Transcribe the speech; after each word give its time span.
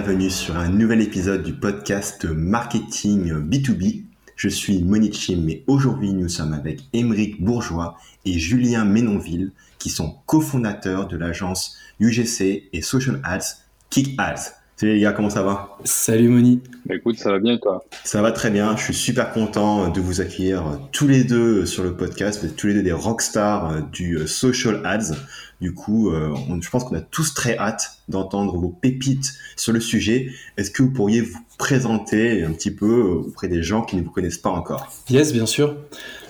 Bienvenue 0.00 0.30
sur 0.30 0.56
un 0.56 0.68
nouvel 0.68 1.00
épisode 1.02 1.42
du 1.42 1.52
podcast 1.52 2.24
Marketing 2.24 3.32
B2B. 3.32 4.04
Je 4.36 4.48
suis 4.48 4.80
Monique 4.80 5.16
Chim 5.16 5.48
et 5.48 5.64
aujourd'hui 5.66 6.12
nous 6.12 6.28
sommes 6.28 6.52
avec 6.52 6.82
Émeric 6.92 7.42
Bourgeois 7.42 7.96
et 8.24 8.38
Julien 8.38 8.84
Ménonville 8.84 9.50
qui 9.80 9.90
sont 9.90 10.14
cofondateurs 10.26 11.08
de 11.08 11.16
l'agence 11.16 11.76
UGC 11.98 12.68
et 12.72 12.80
Social 12.80 13.20
Ads 13.24 13.64
Kick 13.90 14.14
Ads. 14.18 14.52
Salut 14.76 14.94
les 14.94 15.00
gars, 15.00 15.10
comment 15.10 15.30
ça 15.30 15.42
va? 15.42 15.76
Salut 15.82 16.28
Moni. 16.28 16.62
Bah 16.86 16.94
écoute, 16.94 17.18
ça 17.18 17.32
va 17.32 17.40
bien 17.40 17.54
et 17.54 17.60
toi? 17.60 17.84
Ça 18.04 18.22
va 18.22 18.30
très 18.30 18.52
bien, 18.52 18.76
je 18.76 18.84
suis 18.84 18.94
super 18.94 19.32
content 19.32 19.88
de 19.88 20.00
vous 20.00 20.20
accueillir 20.20 20.78
tous 20.92 21.08
les 21.08 21.24
deux 21.24 21.66
sur 21.66 21.82
le 21.82 21.96
podcast, 21.96 22.40
vous 22.40 22.46
êtes 22.46 22.54
tous 22.54 22.68
les 22.68 22.74
deux 22.74 22.84
des 22.84 22.92
rockstars 22.92 23.82
du 23.90 24.28
social 24.28 24.80
ads. 24.86 25.16
Du 25.60 25.74
coup, 25.74 26.10
euh, 26.10 26.36
je 26.60 26.70
pense 26.70 26.84
qu'on 26.84 26.94
a 26.94 27.00
tous 27.00 27.34
très 27.34 27.58
hâte 27.58 27.97
d'entendre 28.08 28.56
vos 28.56 28.68
pépites 28.68 29.34
sur 29.56 29.72
le 29.72 29.80
sujet. 29.80 30.30
Est-ce 30.56 30.70
que 30.70 30.82
vous 30.82 30.90
pourriez 30.90 31.20
vous 31.20 31.38
présenter 31.58 32.42
un 32.42 32.52
petit 32.52 32.70
peu 32.70 33.02
auprès 33.02 33.48
des 33.48 33.62
gens 33.62 33.82
qui 33.82 33.96
ne 33.96 34.02
vous 34.02 34.10
connaissent 34.10 34.38
pas 34.38 34.50
encore? 34.50 34.92
Yes, 35.10 35.32
bien 35.32 35.46
sûr. 35.46 35.76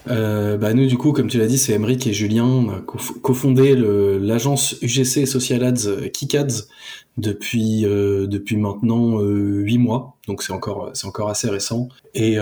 Euh, 0.09 0.57
bah 0.57 0.73
nous, 0.73 0.87
du 0.87 0.97
coup, 0.97 1.13
comme 1.13 1.29
tu 1.29 1.39
l'as 1.39 1.47
dit, 1.47 1.59
c'est 1.59 1.73
Emeric 1.75 2.07
et 2.07 2.13
Julien. 2.13 2.45
On 2.45 2.71
a 2.71 2.81
cofondé 2.81 3.77
l'agence 3.77 4.77
UGC 4.81 5.27
Social 5.27 5.63
Ads 5.65 6.09
Kikads 6.13 6.67
depuis 7.19 7.85
euh, 7.85 8.27
depuis 8.27 8.57
maintenant 8.57 9.21
huit 9.21 9.79
mois. 9.79 10.17
Donc 10.27 10.43
c'est 10.43 10.53
encore 10.53 10.91
c'est 10.95 11.07
encore 11.07 11.29
assez 11.29 11.51
récent. 11.51 11.89
Et 12.15 12.39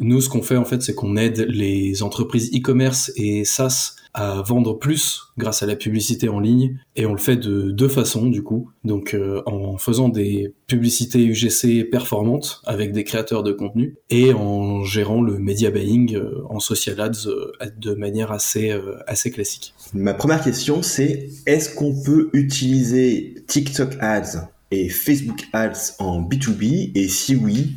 nous, 0.00 0.20
ce 0.20 0.28
qu'on 0.28 0.42
fait 0.42 0.56
en 0.56 0.64
fait, 0.64 0.82
c'est 0.82 0.94
qu'on 0.94 1.16
aide 1.16 1.46
les 1.48 2.02
entreprises 2.02 2.50
e-commerce 2.54 3.12
et 3.16 3.44
SaaS 3.44 3.96
à 4.14 4.42
vendre 4.42 4.74
plus 4.74 5.32
grâce 5.36 5.62
à 5.62 5.66
la 5.66 5.74
publicité 5.74 6.28
en 6.28 6.38
ligne 6.38 6.78
et 6.94 7.04
on 7.04 7.12
le 7.12 7.18
fait 7.18 7.36
de 7.36 7.72
deux 7.72 7.88
façons 7.88 8.26
du 8.26 8.42
coup. 8.42 8.63
Donc 8.84 9.14
euh, 9.14 9.42
en 9.46 9.78
faisant 9.78 10.08
des 10.08 10.54
publicités 10.66 11.24
UGC 11.24 11.84
performantes 11.90 12.62
avec 12.64 12.92
des 12.92 13.04
créateurs 13.04 13.42
de 13.42 13.52
contenu 13.52 13.96
et 14.10 14.32
en 14.32 14.82
gérant 14.84 15.22
le 15.22 15.38
media 15.38 15.70
buying 15.70 16.16
euh, 16.16 16.42
en 16.48 16.60
social 16.60 17.00
ads 17.00 17.26
euh, 17.26 17.52
de 17.76 17.94
manière 17.94 18.32
assez 18.32 18.74
assez 19.06 19.30
classique. 19.30 19.74
Ma 19.92 20.14
première 20.14 20.42
question 20.42 20.82
c'est 20.82 21.28
est-ce 21.46 21.74
qu'on 21.74 21.94
peut 22.02 22.30
utiliser 22.32 23.34
TikTok 23.46 23.96
ads 24.00 24.50
et 24.70 24.88
Facebook 24.88 25.44
ads 25.52 25.94
en 25.98 26.20
B2B 26.22 26.92
et 26.94 27.08
si 27.08 27.36
oui, 27.36 27.76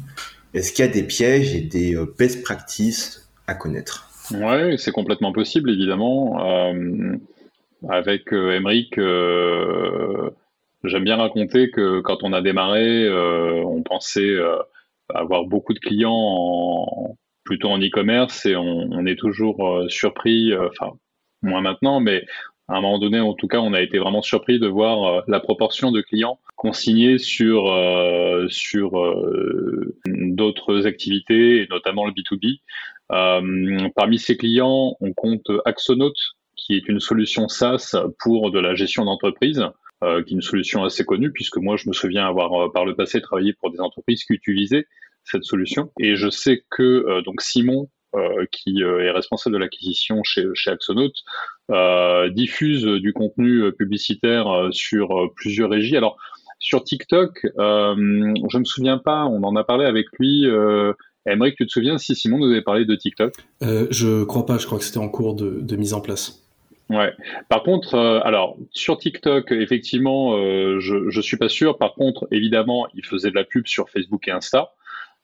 est-ce 0.53 0.71
qu'il 0.71 0.85
y 0.85 0.87
a 0.87 0.91
des 0.91 1.03
pièges 1.03 1.55
et 1.55 1.61
des 1.61 1.95
best 2.17 2.43
practices 2.43 3.29
à 3.45 3.53
connaître? 3.53 4.07
Ouais, 4.31 4.75
c'est 4.77 4.91
complètement 4.91 5.31
possible, 5.31 5.69
évidemment. 5.69 6.45
Euh, 6.45 7.15
avec 7.87 8.33
euh, 8.33 8.59
euh, 8.97 10.29
j'aime 10.83 11.03
bien 11.03 11.17
raconter 11.17 11.69
que 11.69 12.01
quand 12.01 12.23
on 12.23 12.33
a 12.33 12.41
démarré, 12.41 13.05
euh, 13.05 13.63
on 13.65 13.83
pensait 13.83 14.35
avoir 15.13 15.45
beaucoup 15.45 15.73
de 15.73 15.79
clients 15.79 17.17
plutôt 17.43 17.69
en 17.69 17.79
e-commerce 17.79 18.45
et 18.45 18.55
on, 18.55 19.05
est 19.05 19.15
toujours 19.15 19.85
surpris, 19.87 20.53
enfin, 20.55 20.93
moins 21.41 21.61
maintenant, 21.61 22.01
mais 22.01 22.25
à 22.67 22.75
un 22.75 22.81
moment 22.81 22.99
donné, 22.99 23.21
en 23.21 23.33
tout 23.33 23.47
cas, 23.47 23.59
on 23.59 23.73
a 23.73 23.81
été 23.81 23.97
vraiment 23.99 24.21
surpris 24.21 24.59
de 24.59 24.67
voir 24.67 25.23
la 25.27 25.39
proportion 25.39 25.91
de 25.93 26.01
clients 26.01 26.39
consignés 26.57 27.17
sur, 27.17 27.73
sur 28.49 28.91
d'autres 30.05 30.85
activités, 30.85 31.61
et 31.61 31.67
notamment 31.69 32.05
le 32.05 32.11
B2B. 32.11 32.59
Euh, 33.11 33.89
parmi 33.95 34.19
ces 34.19 34.37
clients, 34.37 34.95
on 34.99 35.13
compte 35.13 35.49
Axonaut, 35.65 36.13
qui 36.55 36.75
est 36.75 36.87
une 36.87 36.99
solution 36.99 37.47
SaaS 37.47 37.95
pour 38.19 38.51
de 38.51 38.59
la 38.59 38.75
gestion 38.75 39.05
d'entreprise, 39.05 39.63
euh, 40.03 40.23
qui 40.23 40.33
est 40.33 40.35
une 40.35 40.41
solution 40.41 40.83
assez 40.83 41.05
connue, 41.05 41.31
puisque 41.31 41.57
moi, 41.57 41.77
je 41.77 41.87
me 41.87 41.93
souviens 41.93 42.27
avoir 42.27 42.53
euh, 42.53 42.71
par 42.71 42.85
le 42.85 42.95
passé 42.95 43.21
travaillé 43.21 43.53
pour 43.53 43.71
des 43.71 43.79
entreprises 43.79 44.23
qui 44.23 44.33
utilisaient 44.33 44.85
cette 45.23 45.43
solution. 45.43 45.91
Et 45.99 46.15
je 46.15 46.29
sais 46.29 46.63
que 46.69 47.21
donc 47.21 47.41
Simon, 47.41 47.89
qui 48.53 48.81
est 48.81 49.11
responsable 49.11 49.55
de 49.55 49.59
l'acquisition 49.59 50.23
chez, 50.23 50.45
chez 50.53 50.71
Axonaut, 50.71 51.11
diffuse 52.29 52.85
du 52.85 53.11
contenu 53.11 53.73
publicitaire 53.73 54.69
sur 54.71 55.29
plusieurs 55.35 55.69
régies. 55.69 55.97
Alors, 55.97 56.15
sur 56.59 56.85
TikTok, 56.85 57.41
je 57.57 58.57
me 58.57 58.63
souviens 58.63 58.99
pas, 58.99 59.25
on 59.25 59.43
en 59.43 59.57
a 59.57 59.65
parlé 59.65 59.83
avec 59.83 60.05
lui. 60.17 60.47
Emmerich, 61.27 61.55
tu 61.57 61.65
te 61.65 61.71
souviens 61.71 61.97
si 61.97 62.15
Simon 62.15 62.39
nous 62.39 62.51
avait 62.51 62.61
parlé 62.61 62.85
de 62.85 62.95
TikTok? 62.95 63.33
Euh, 63.61 63.87
Je 63.91 64.23
crois 64.23 64.45
pas, 64.45 64.57
je 64.57 64.65
crois 64.65 64.77
que 64.77 64.85
c'était 64.85 64.97
en 64.97 65.09
cours 65.09 65.35
de, 65.35 65.75
mise 65.75 65.93
en 65.93 66.01
place. 66.01 66.46
Ouais. 66.89 67.13
Par 67.49 67.63
contre, 67.63 67.95
euh, 67.95 68.19
alors 68.23 68.57
sur 68.71 68.97
TikTok, 68.97 69.51
effectivement, 69.51 70.37
euh, 70.37 70.79
je 70.79 70.95
ne 70.95 71.21
suis 71.21 71.37
pas 71.37 71.49
sûr. 71.49 71.77
Par 71.77 71.93
contre, 71.93 72.27
évidemment, 72.31 72.87
il 72.93 73.05
faisait 73.05 73.29
de 73.29 73.35
la 73.35 73.43
pub 73.43 73.67
sur 73.67 73.89
Facebook 73.89 74.27
et 74.27 74.31
Insta. 74.31 74.71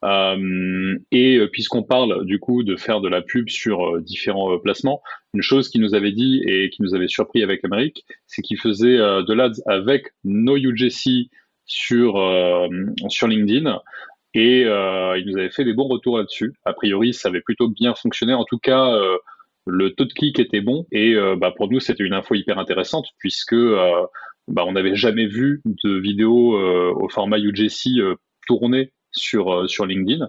Euh, 0.04 0.98
et 1.12 1.40
puisqu'on 1.54 1.84
parle 1.84 2.26
du 2.26 2.38
coup 2.38 2.64
de 2.64 2.76
faire 2.76 3.00
de 3.00 3.08
la 3.08 3.22
pub 3.22 3.48
sur 3.48 4.02
différents 4.02 4.60
placements, 4.60 5.02
une 5.34 5.42
chose 5.42 5.70
qu'il 5.70 5.80
nous 5.80 5.96
avait 5.96 6.12
dit 6.12 6.44
et 6.46 6.70
qui 6.70 6.82
nous 6.82 6.94
avait 6.94 7.08
surpris 7.08 7.42
avec 7.42 7.64
Emmerich, 7.64 8.04
c'est 8.28 8.42
qu'il 8.42 8.60
faisait 8.60 8.98
de 8.98 9.34
l'ads 9.34 9.62
avec 9.66 10.08
No 10.26 10.58
UGC 10.58 11.30
sur 11.66 12.20
sur 13.08 13.28
LinkedIn 13.30 13.80
et 14.34 14.66
euh, 14.66 15.18
il 15.18 15.28
nous 15.28 15.38
avait 15.38 15.52
fait 15.52 15.64
des 15.64 15.74
bons 15.74 15.88
retours 15.88 16.18
là-dessus. 16.18 16.54
A 16.66 16.74
priori, 16.74 17.14
ça 17.14 17.30
avait 17.30 17.42
plutôt 17.42 17.68
bien 17.68 17.94
fonctionné. 17.94 18.34
En 18.34 18.46
tout 18.46 18.58
cas, 18.58 18.88
euh, 18.88 19.18
le 19.66 19.94
taux 19.94 20.06
de 20.06 20.14
clic 20.14 20.40
était 20.40 20.62
bon. 20.62 20.86
Et 20.92 21.16
euh, 21.16 21.36
bah, 21.36 21.54
pour 21.56 21.70
nous, 21.70 21.80
c'était 21.80 22.04
une 22.04 22.14
info 22.14 22.36
hyper 22.36 22.58
intéressante 22.60 23.08
puisque 23.20 23.56
bah, 24.48 24.66
on 24.66 24.74
n'avait 24.74 24.96
jamais 24.96 25.28
vu 25.28 25.62
de 25.66 25.98
vidéo 25.98 26.58
au 26.58 27.10
format 27.10 27.40
UGC 27.40 28.02
tourner 28.48 28.92
sur, 29.12 29.70
sur 29.70 29.86
LinkedIn. 29.86 30.28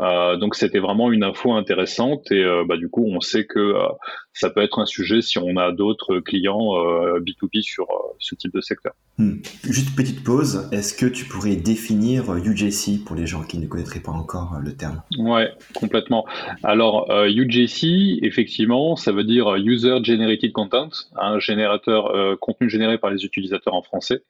Euh, 0.00 0.36
donc 0.36 0.54
c'était 0.54 0.78
vraiment 0.78 1.12
une 1.12 1.22
info 1.22 1.52
intéressante 1.52 2.32
et 2.32 2.42
euh, 2.42 2.64
bah, 2.66 2.76
du 2.76 2.88
coup 2.88 3.04
on 3.06 3.20
sait 3.20 3.46
que 3.46 3.58
euh, 3.58 3.88
ça 4.34 4.50
peut 4.50 4.62
être 4.62 4.78
un 4.78 4.86
sujet 4.86 5.22
si 5.22 5.38
on 5.38 5.56
a 5.56 5.72
d'autres 5.72 6.20
clients 6.20 6.74
B2B 7.20 7.62
sur 7.62 7.86
ce 8.18 8.34
type 8.34 8.52
de 8.54 8.60
secteur. 8.60 8.92
Hmm. 9.18 9.36
Juste 9.64 9.94
petite 9.94 10.24
pause, 10.24 10.68
est-ce 10.72 10.94
que 10.94 11.06
tu 11.06 11.26
pourrais 11.26 11.56
définir 11.56 12.34
UJC 12.34 13.04
pour 13.04 13.14
les 13.14 13.26
gens 13.26 13.42
qui 13.42 13.58
ne 13.58 13.66
connaîtraient 13.66 14.00
pas 14.00 14.12
encore 14.12 14.56
le 14.62 14.74
terme? 14.74 15.02
Ouais, 15.18 15.50
complètement. 15.74 16.24
Alors 16.62 17.10
UJC, 17.10 18.22
effectivement, 18.22 18.96
ça 18.96 19.12
veut 19.12 19.24
dire 19.24 19.54
User 19.56 19.98
Generated 20.02 20.52
Content, 20.52 20.88
un 21.16 21.38
générateur 21.38 22.38
contenu 22.40 22.70
généré 22.70 22.98
par 22.98 23.10
les 23.10 23.24
utilisateurs 23.24 23.74
en 23.74 23.82
français. 23.82 24.22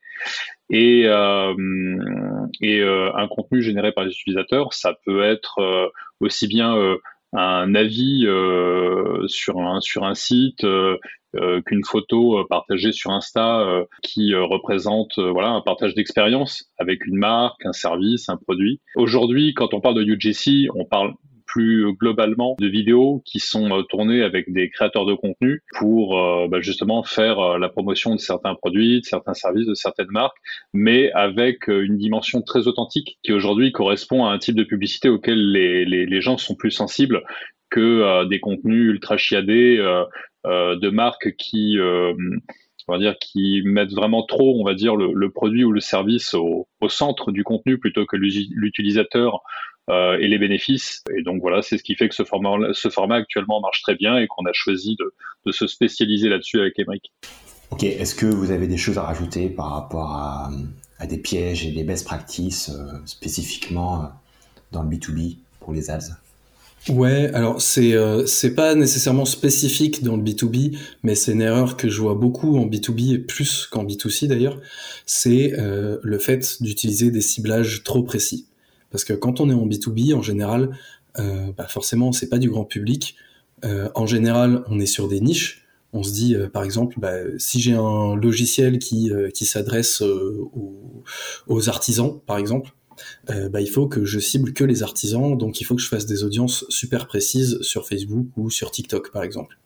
Et, 0.71 1.05
euh, 1.07 1.55
et 2.61 2.81
euh, 2.81 3.15
un 3.15 3.29
contenu 3.29 3.63
généré 3.63 3.93
par 3.93 4.05
les 4.05 4.11
utilisateurs, 4.11 4.73
ça 4.73 4.95
peut 5.05 5.23
être 5.23 5.59
euh, 5.59 5.89
aussi 6.21 6.47
bien 6.47 6.75
un 7.33 7.75
avis 7.75 8.27
sur, 9.27 9.59
un, 9.59 9.81
sur 9.81 10.05
un 10.05 10.15
site 10.15 10.67
qu'une 11.67 11.85
photo 11.85 12.45
partagée 12.49 12.93
sur 12.93 13.11
Insta 13.11 13.67
qui 14.03 14.35
représente 14.35 15.19
voilà 15.19 15.49
un 15.49 15.63
partage 15.63 15.95
d'expérience 15.95 16.71
avec 16.79 17.07
une 17.07 17.17
marque, 17.17 17.65
un 17.65 17.73
service, 17.73 18.29
un 18.29 18.37
produit. 18.37 18.81
Aujourd'hui, 18.97 19.55
quand 19.55 19.73
on 19.73 19.81
parle 19.81 19.95
de 19.95 20.05
UGC, 20.05 20.69
on 20.75 20.85
parle 20.85 21.15
plus 21.53 21.93
globalement 21.95 22.57
de 22.59 22.67
vidéos 22.67 23.23
qui 23.27 23.39
sont 23.39 23.71
euh, 23.71 23.83
tournées 23.83 24.23
avec 24.23 24.51
des 24.51 24.71
créateurs 24.71 25.05
de 25.05 25.15
contenu 25.15 25.63
pour 25.79 26.19
euh, 26.19 26.49
bah, 26.49 26.61
justement 26.63 27.03
faire 27.03 27.39
euh, 27.41 27.59
la 27.59 27.69
promotion 27.69 28.15
de 28.15 28.21
certains 28.21 28.55
produits, 28.55 29.01
de 29.01 29.05
certains 29.05 29.35
services, 29.35 29.67
de 29.67 29.75
certaines 29.75 30.11
marques, 30.11 30.37
mais 30.73 31.13
avec 31.13 31.69
une 31.69 31.99
dimension 31.99 32.41
très 32.41 32.69
authentique 32.69 33.19
qui 33.23 33.33
aujourd'hui 33.33 33.71
correspond 33.71 34.25
à 34.25 34.33
un 34.33 34.39
type 34.39 34.57
de 34.57 34.65
publicité 34.65 35.11
auquel 35.11 35.53
les, 35.53 35.85
les, 35.85 36.21
gens 36.23 36.39
sont 36.39 36.55
plus 36.55 36.71
sensibles 36.71 37.23
que 37.69 38.25
des 38.29 38.41
contenus 38.41 38.91
ultra 38.91 39.17
chiadés 39.17 39.77
de 40.45 40.89
marques 40.89 41.35
qui 41.37 41.79
on 42.89 42.93
va 42.93 42.99
dire 42.99 43.17
qui 43.19 43.63
mettent 43.65 43.93
vraiment 43.93 44.25
trop, 44.25 44.61
on 44.61 44.65
va 44.65 44.75
dire, 44.75 44.97
le, 44.97 45.13
le 45.15 45.31
produit 45.31 45.65
ou 45.65 45.73
le 45.73 45.81
service 45.81 46.35
au, 46.35 46.69
au, 46.81 46.89
centre 46.89 47.33
du 47.33 47.45
contenu 47.45 47.79
plutôt 47.79 48.07
que 48.07 48.17
l'utilisateur 48.17 49.41
euh, 49.91 50.17
et 50.19 50.29
les 50.29 50.39
bénéfices. 50.39 51.03
Et 51.17 51.23
donc 51.23 51.41
voilà, 51.41 51.63
c'est 51.63 51.79
ce 51.79 51.83
qui 51.83 51.95
fait 51.95 52.09
que 52.09 52.15
ce 52.15 52.25
format, 52.25 52.73
ce 52.73 52.89
format 52.89 53.17
actuellement 53.17 53.61
marche 53.61 53.83
très 53.83 53.95
bien 53.95 54.19
et 54.19 54.27
qu'on 54.27 54.45
a 54.47 54.53
choisi 54.53 54.97
de, 54.97 55.13
de 55.47 55.53
se 55.53 55.67
spécialiser 55.67 56.29
là-dessus 56.29 56.61
avec 56.61 56.79
Emric. 56.79 57.13
Ok, 57.71 57.85
est-ce 57.85 58.15
que 58.15 58.27
vous 58.27 58.51
avez 58.51 58.67
des 58.67 58.77
choses 58.77 58.99
à 58.99 59.03
rajouter 59.03 59.49
par 59.49 59.71
rapport 59.71 60.11
à, 60.13 60.51
à 60.99 61.07
des 61.07 61.19
pièges 61.19 61.67
et 61.67 61.73
des 61.73 61.85
best 61.85 62.05
practices 62.05 62.71
euh, 62.71 62.99
spécifiquement 63.07 64.03
euh, 64.03 64.07
dans 64.73 64.83
le 64.83 64.91
B2B 64.91 65.39
pour 65.61 65.73
les 65.73 65.91
ads 65.91 66.17
Ouais, 66.89 67.31
alors 67.33 67.63
c'est 67.63 67.95
euh, 67.95 68.27
c'est 68.27 68.57
pas 68.57 68.75
nécessairement 68.75 69.25
spécifique 69.25 70.03
dans 70.03 70.17
le 70.17 70.23
B2B, 70.23 70.77
mais 71.05 71.15
c'est 71.15 71.31
une 71.33 71.41
erreur 71.41 71.77
que 71.77 71.89
je 71.89 72.01
vois 72.01 72.17
beaucoup 72.17 72.57
en 72.59 72.67
B2B 72.67 73.15
et 73.15 73.19
plus 73.19 73.69
qu'en 73.69 73.85
B2C 73.85 74.27
d'ailleurs, 74.27 74.61
c'est 75.07 75.53
euh, 75.59 75.99
le 76.03 76.19
fait 76.19 76.61
d'utiliser 76.61 77.13
des 77.13 77.21
ciblages 77.21 77.85
trop 77.85 78.03
précis. 78.03 78.47
Parce 78.93 79.05
que 79.05 79.13
quand 79.13 79.41
on 79.41 79.51
est 79.51 79.55
en 79.55 79.67
B2B, 79.67 80.15
en 80.15 80.23
général, 80.23 80.71
euh, 81.19 81.51
bah 81.57 81.67
forcément, 81.67 82.13
c'est 82.13 82.29
pas 82.29 82.39
du 82.39 82.49
grand 82.49 82.65
public. 82.65 83.17
Euh, 83.65 83.89
en 83.95 84.07
général, 84.07 84.63
on 84.69 84.79
est 84.79 84.87
sur 84.87 85.09
des 85.09 85.21
niches. 85.21 85.67
On 85.93 86.03
se 86.03 86.13
dit, 86.13 86.35
par 86.55 86.63
exemple, 86.63 86.99
bah, 86.99 87.17
si 87.37 87.61
j'ai 87.61 87.75
un 87.75 88.17
logiciel 88.17 88.79
qui, 88.79 89.11
qui 89.35 89.45
s'adresse 89.45 90.01
aux, 90.01 91.69
artisans, 91.69 92.19
par 92.25 92.39
exemple, 92.39 92.71
bah, 93.27 93.61
il 93.61 93.69
faut 93.69 93.89
que 93.89 94.07
je 94.07 94.19
cible 94.19 94.55
que 94.55 94.65
les 94.65 94.83
artisans, 94.83 95.37
donc 95.37 95.61
il 95.61 95.65
faut 95.65 95.75
que 95.75 95.83
je 95.83 95.89
fasse 95.89 96.07
des 96.07 96.25
audiences 96.25 96.65
super 96.71 97.07
précises 97.07 97.59
sur 97.61 97.87
Facebook 97.87 98.27
ou 98.39 98.49
sur 98.49 98.71
TikTok, 98.71 99.13
par 99.13 99.23
exemple. 99.23 99.59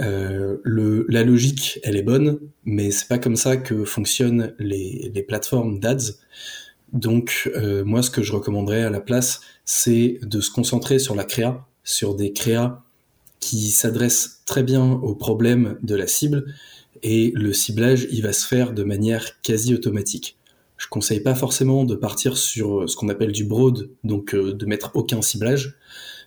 Euh, 0.00 0.56
le, 0.64 1.06
la 1.08 1.22
logique, 1.22 1.78
elle 1.82 1.96
est 1.96 2.02
bonne, 2.02 2.40
mais 2.64 2.90
c'est 2.90 3.08
pas 3.08 3.18
comme 3.18 3.36
ça 3.36 3.56
que 3.56 3.84
fonctionnent 3.84 4.54
les, 4.58 5.10
les 5.14 5.22
plateformes 5.22 5.78
d'ads. 5.78 6.14
Donc, 6.94 7.50
euh, 7.56 7.84
moi, 7.84 8.02
ce 8.02 8.10
que 8.10 8.22
je 8.22 8.32
recommanderais 8.32 8.84
à 8.84 8.90
la 8.90 9.00
place, 9.00 9.40
c'est 9.64 10.20
de 10.22 10.40
se 10.40 10.50
concentrer 10.50 10.98
sur 10.98 11.14
la 11.14 11.24
créa, 11.24 11.66
sur 11.82 12.14
des 12.14 12.32
créas 12.32 12.82
qui 13.40 13.70
s'adressent 13.70 14.42
très 14.46 14.62
bien 14.62 14.92
aux 14.92 15.14
problèmes 15.14 15.76
de 15.82 15.96
la 15.96 16.06
cible, 16.06 16.46
et 17.02 17.32
le 17.34 17.52
ciblage, 17.52 18.06
il 18.10 18.22
va 18.22 18.32
se 18.32 18.46
faire 18.46 18.72
de 18.72 18.84
manière 18.84 19.42
quasi 19.42 19.74
automatique. 19.74 20.38
Je 20.76 20.86
conseille 20.88 21.20
pas 21.20 21.34
forcément 21.34 21.84
de 21.84 21.94
partir 21.94 22.36
sur 22.38 22.88
ce 22.88 22.96
qu'on 22.96 23.08
appelle 23.08 23.32
du 23.32 23.44
broad, 23.44 23.90
donc 24.04 24.34
euh, 24.34 24.54
de 24.54 24.66
mettre 24.66 24.92
aucun 24.94 25.20
ciblage, 25.20 25.76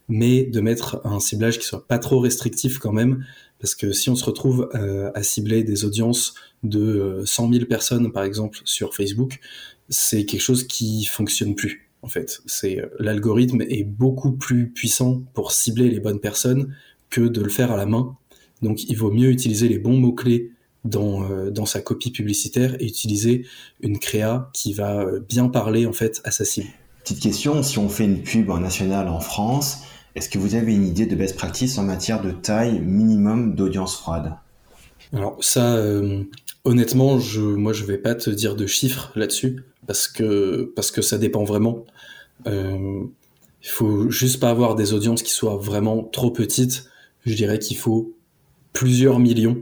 mais 0.09 0.43
de 0.43 0.61
mettre 0.61 1.01
un 1.05 1.19
ciblage 1.19 1.59
qui 1.59 1.65
soit 1.65 1.87
pas 1.87 1.99
trop 1.99 2.19
restrictif 2.19 2.77
quand 2.77 2.93
même, 2.93 3.25
parce 3.59 3.75
que 3.75 3.91
si 3.91 4.09
on 4.09 4.15
se 4.15 4.23
retrouve 4.23 4.69
euh, 4.75 5.11
à 5.15 5.23
cibler 5.23 5.63
des 5.63 5.85
audiences 5.85 6.35
de 6.63 7.23
100 7.25 7.49
euh, 7.49 7.53
000 7.53 7.65
personnes, 7.65 8.11
par 8.11 8.23
exemple, 8.23 8.59
sur 8.65 8.93
Facebook, 8.93 9.39
c'est 9.89 10.25
quelque 10.25 10.41
chose 10.41 10.65
qui 10.65 11.05
fonctionne 11.05 11.55
plus. 11.55 11.89
En 12.01 12.07
fait, 12.07 12.41
c'est 12.45 12.79
euh, 12.79 12.87
l'algorithme 12.99 13.61
est 13.61 13.83
beaucoup 13.83 14.31
plus 14.31 14.69
puissant 14.69 15.23
pour 15.33 15.51
cibler 15.51 15.89
les 15.89 15.99
bonnes 15.99 16.19
personnes 16.19 16.73
que 17.09 17.21
de 17.21 17.41
le 17.41 17.49
faire 17.49 17.71
à 17.71 17.77
la 17.77 17.85
main. 17.85 18.17
Donc, 18.61 18.83
il 18.89 18.95
vaut 18.95 19.11
mieux 19.11 19.29
utiliser 19.29 19.67
les 19.67 19.79
bons 19.79 19.97
mots 19.97 20.13
clés 20.13 20.51
dans, 20.83 21.27
dans 21.49 21.65
sa 21.65 21.81
copie 21.81 22.11
publicitaire 22.11 22.75
et 22.79 22.85
utiliser 22.85 23.45
une 23.81 23.99
créa 23.99 24.49
qui 24.53 24.73
va 24.73 25.05
bien 25.27 25.49
parler 25.49 25.85
en 25.85 25.91
fait 25.91 26.21
à 26.23 26.31
sa 26.31 26.45
cible. 26.45 26.69
Petite 27.03 27.19
question, 27.21 27.61
si 27.61 27.77
on 27.77 27.89
fait 27.89 28.05
une 28.05 28.21
pub 28.23 28.49
nationale 28.49 29.09
en 29.09 29.19
France, 29.19 29.83
est-ce 30.17 30.29
que 30.29 30.39
vous 30.39 30.55
avez 30.55 30.73
une 30.73 30.85
idée 30.85 31.05
de 31.05 31.15
best 31.15 31.35
practice 31.35 31.77
en 31.77 31.83
matière 31.83 32.23
de 32.23 32.31
taille 32.31 32.79
minimum 32.79 33.53
d'audience 33.53 33.95
froide? 33.95 34.33
Alors 35.13 35.37
ça, 35.41 35.75
euh, 35.75 36.23
honnêtement, 36.63 37.19
je, 37.19 37.41
moi 37.41 37.73
je 37.73 37.85
vais 37.85 37.97
pas 37.97 38.15
te 38.15 38.29
dire 38.29 38.55
de 38.55 38.65
chiffres 38.65 39.11
là-dessus 39.15 39.63
parce 39.85 40.07
que 40.07 40.71
parce 40.75 40.91
que 40.91 41.01
ça 41.01 41.17
dépend 41.17 41.43
vraiment. 41.43 41.85
Euh, 42.45 43.03
il 43.63 43.69
faut 43.69 44.09
juste 44.09 44.39
pas 44.39 44.49
avoir 44.49 44.75
des 44.75 44.93
audiences 44.93 45.23
qui 45.23 45.31
soient 45.31 45.57
vraiment 45.57 46.03
trop 46.03 46.31
petites. 46.31 46.85
Je 47.25 47.33
dirais 47.33 47.59
qu'il 47.59 47.77
faut 47.77 48.13
plusieurs 48.73 49.19
millions. 49.19 49.57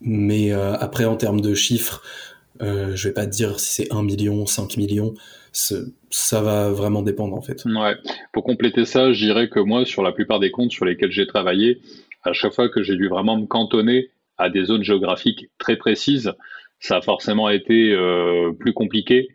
Mais 0.00 0.52
euh, 0.52 0.74
après, 0.76 1.04
en 1.04 1.16
termes 1.16 1.40
de 1.40 1.54
chiffres, 1.54 2.02
euh, 2.62 2.94
je 2.94 3.08
vais 3.08 3.14
pas 3.14 3.26
te 3.26 3.32
dire 3.32 3.58
si 3.58 3.82
c'est 3.82 3.92
1 3.92 4.02
million, 4.02 4.46
5 4.46 4.76
millions 4.76 5.14
ça 6.10 6.40
va 6.42 6.70
vraiment 6.70 7.02
dépendre 7.02 7.34
en 7.34 7.40
fait. 7.40 7.64
Ouais. 7.64 7.94
Pour 8.32 8.44
compléter 8.44 8.84
ça, 8.84 9.12
je 9.12 9.24
dirais 9.24 9.48
que 9.48 9.60
moi, 9.60 9.84
sur 9.84 10.02
la 10.02 10.12
plupart 10.12 10.38
des 10.38 10.50
comptes 10.50 10.70
sur 10.70 10.84
lesquels 10.84 11.10
j'ai 11.10 11.26
travaillé, 11.26 11.80
à 12.22 12.32
chaque 12.32 12.52
fois 12.52 12.68
que 12.68 12.82
j'ai 12.82 12.96
dû 12.96 13.08
vraiment 13.08 13.38
me 13.38 13.46
cantonner 13.46 14.10
à 14.38 14.50
des 14.50 14.64
zones 14.64 14.84
géographiques 14.84 15.46
très 15.58 15.76
précises, 15.76 16.32
ça 16.80 16.96
a 16.96 17.00
forcément 17.00 17.48
été 17.48 17.92
euh, 17.92 18.52
plus 18.52 18.72
compliqué 18.72 19.28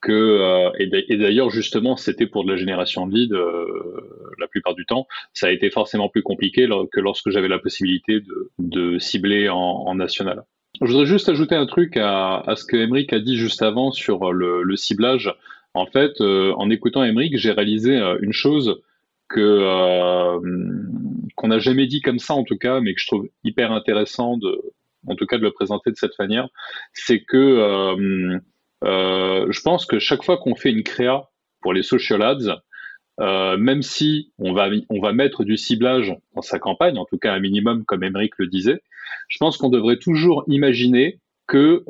que 0.00 0.12
euh, 0.12 0.70
et 0.78 1.16
d'ailleurs 1.16 1.50
justement 1.50 1.96
c'était 1.96 2.26
pour 2.26 2.44
de 2.44 2.52
la 2.52 2.56
génération 2.56 3.06
de 3.06 3.14
leads 3.14 3.34
euh, 3.34 4.34
la 4.38 4.46
plupart 4.46 4.76
du 4.76 4.86
temps 4.86 5.08
ça 5.32 5.48
a 5.48 5.50
été 5.50 5.70
forcément 5.70 6.08
plus 6.08 6.22
compliqué 6.22 6.68
que 6.92 7.00
lorsque 7.00 7.30
j'avais 7.30 7.48
la 7.48 7.58
possibilité 7.58 8.20
de, 8.58 8.98
cibler 8.98 9.48
en, 9.48 9.94
national. 9.96 10.44
Je 10.80 10.86
voudrais 10.86 11.06
juste 11.06 11.28
ajouter 11.28 11.56
un 11.56 11.66
truc 11.66 11.96
à, 11.96 12.44
ce 12.54 12.64
que 12.64 12.76
Emeric 12.76 13.12
a 13.12 13.18
dit 13.18 13.36
juste 13.36 13.62
avant 13.62 13.90
sur 13.90 14.32
le 14.32 14.76
ciblage. 14.76 15.34
En 15.74 15.86
fait, 15.86 16.20
en 16.20 16.70
écoutant 16.70 17.02
Emmerich, 17.02 17.36
j'ai 17.36 17.50
réalisé 17.50 17.96
une 18.20 18.32
chose 18.32 18.80
que 19.28 20.38
qu'on 21.38 21.48
n'a 21.48 21.60
jamais 21.60 21.86
dit 21.86 22.02
comme 22.02 22.18
ça 22.18 22.34
en 22.34 22.44
tout 22.44 22.58
cas, 22.58 22.80
mais 22.80 22.94
que 22.94 23.00
je 23.00 23.06
trouve 23.06 23.28
hyper 23.44 23.72
intéressant 23.72 24.36
de, 24.36 24.60
en 25.06 25.14
tout 25.14 25.24
cas 25.24 25.38
de 25.38 25.42
le 25.42 25.52
présenter 25.52 25.90
de 25.90 25.96
cette 25.96 26.18
manière, 26.18 26.48
c'est 26.92 27.20
que 27.20 28.40
je 28.82 29.60
pense 29.62 29.86
que 29.86 29.98
chaque 29.98 30.24
fois 30.24 30.38
qu'on 30.38 30.56
fait 30.56 30.70
une 30.70 30.82
créa 30.82 31.30
pour 31.60 31.72
les 31.72 31.82
social 31.82 32.22
ads, 32.22 32.60
même 33.56 33.82
si 33.82 34.32
on 34.38 34.52
va, 34.52 34.68
on 34.90 35.00
va 35.00 35.12
mettre 35.12 35.44
du 35.44 35.56
ciblage 35.56 36.12
dans 36.34 36.42
sa 36.42 36.58
campagne, 36.58 36.98
en 36.98 37.04
tout 37.04 37.18
cas 37.18 37.32
un 37.32 37.40
minimum 37.40 37.84
comme 37.84 38.02
Emmerich 38.02 38.34
le 38.38 38.48
disait, 38.48 38.82
je 39.28 39.38
pense 39.38 39.56
qu'on 39.56 39.70
devrait 39.70 39.98
toujours 39.98 40.44
imaginer 40.48 41.20
que 41.46 41.84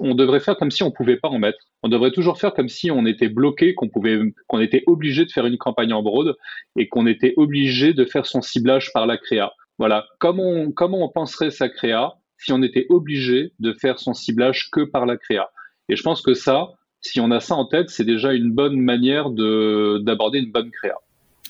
on 0.00 0.14
devrait 0.14 0.40
faire 0.40 0.56
comme 0.56 0.70
si 0.70 0.82
on 0.82 0.90
pouvait 0.90 1.16
pas 1.16 1.28
en 1.28 1.38
mettre. 1.38 1.58
On 1.82 1.88
devrait 1.88 2.10
toujours 2.10 2.38
faire 2.38 2.52
comme 2.54 2.68
si 2.68 2.90
on 2.90 3.06
était 3.06 3.28
bloqué, 3.28 3.74
qu'on 3.74 3.88
pouvait, 3.88 4.18
qu'on 4.46 4.60
était 4.60 4.82
obligé 4.86 5.24
de 5.24 5.30
faire 5.30 5.46
une 5.46 5.58
campagne 5.58 5.92
en 5.92 6.02
broad 6.02 6.34
et 6.76 6.88
qu'on 6.88 7.06
était 7.06 7.34
obligé 7.36 7.92
de 7.92 8.04
faire 8.04 8.26
son 8.26 8.42
ciblage 8.42 8.92
par 8.92 9.06
la 9.06 9.16
créa. 9.16 9.52
Voilà. 9.78 10.06
Comment 10.18 10.44
on, 10.44 10.72
comment 10.72 11.04
on 11.04 11.08
penserait 11.08 11.50
sa 11.50 11.68
créa 11.68 12.14
si 12.36 12.52
on 12.52 12.62
était 12.62 12.86
obligé 12.90 13.52
de 13.58 13.72
faire 13.72 13.98
son 13.98 14.14
ciblage 14.14 14.70
que 14.70 14.82
par 14.82 15.06
la 15.06 15.16
créa? 15.16 15.50
Et 15.88 15.96
je 15.96 16.02
pense 16.02 16.22
que 16.22 16.34
ça, 16.34 16.68
si 17.00 17.20
on 17.20 17.30
a 17.30 17.40
ça 17.40 17.54
en 17.54 17.66
tête, 17.66 17.90
c'est 17.90 18.04
déjà 18.04 18.32
une 18.32 18.52
bonne 18.52 18.78
manière 18.78 19.30
de, 19.30 19.98
d'aborder 20.04 20.38
une 20.38 20.52
bonne 20.52 20.70
créa. 20.70 20.96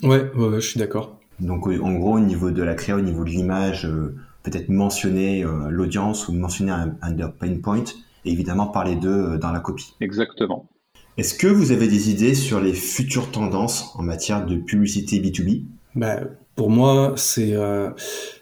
Ouais, 0.02 0.30
ouais, 0.34 0.60
je 0.60 0.66
suis 0.66 0.78
d'accord. 0.78 1.18
Donc, 1.40 1.66
en 1.66 1.92
gros, 1.94 2.16
au 2.16 2.20
niveau 2.20 2.50
de 2.50 2.62
la 2.62 2.74
créa, 2.74 2.96
au 2.96 3.00
niveau 3.00 3.24
de 3.24 3.30
l'image, 3.30 3.86
euh, 3.86 4.14
peut-être 4.42 4.68
mentionner 4.68 5.44
euh, 5.44 5.68
l'audience 5.68 6.28
ou 6.28 6.32
mentionner 6.32 6.72
un, 6.72 6.96
un 7.02 7.28
pain 7.28 7.56
point 7.62 7.84
et 8.24 8.32
évidemment 8.32 8.66
parler 8.66 8.96
d'eux 8.96 9.32
euh, 9.34 9.38
dans 9.38 9.52
la 9.52 9.60
copie. 9.60 9.94
Exactement. 10.00 10.68
Est-ce 11.16 11.34
que 11.34 11.46
vous 11.46 11.72
avez 11.72 11.88
des 11.88 12.10
idées 12.10 12.34
sur 12.34 12.60
les 12.60 12.72
futures 12.72 13.30
tendances 13.30 13.92
en 13.94 14.02
matière 14.02 14.46
de 14.46 14.56
publicité 14.56 15.20
B2B 15.20 15.64
bah, 15.94 16.20
Pour 16.56 16.70
moi, 16.70 17.14
c'est 17.16 17.52
euh, 17.52 17.90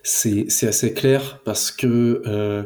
assez 0.05 0.95
clair 0.95 1.41
parce 1.45 1.73
que 1.73 2.23
euh, 2.27 2.65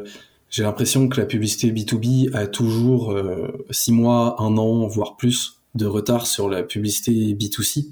j'ai 0.49 0.61
l'impression 0.61 1.07
que 1.07 1.19
la 1.19 1.25
publicité 1.25 1.71
B2B 1.71 2.35
a 2.35 2.45
toujours 2.45 3.11
euh, 3.11 3.65
six 3.71 3.91
mois, 3.91 4.35
un 4.39 4.55
an, 4.57 4.85
voire 4.85 5.15
plus 5.15 5.61
de 5.73 5.87
retard 5.87 6.27
sur 6.27 6.47
la 6.47 6.61
publicité 6.61 7.11
B2C. 7.33 7.87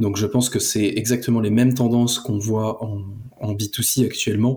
Donc 0.00 0.16
je 0.16 0.26
pense 0.26 0.48
que 0.48 0.58
c'est 0.58 0.86
exactement 0.96 1.40
les 1.40 1.50
mêmes 1.50 1.74
tendances 1.74 2.18
qu'on 2.18 2.38
voit 2.38 2.82
en, 2.82 3.04
en, 3.40 3.54
B2C 3.54 4.06
actuellement. 4.06 4.56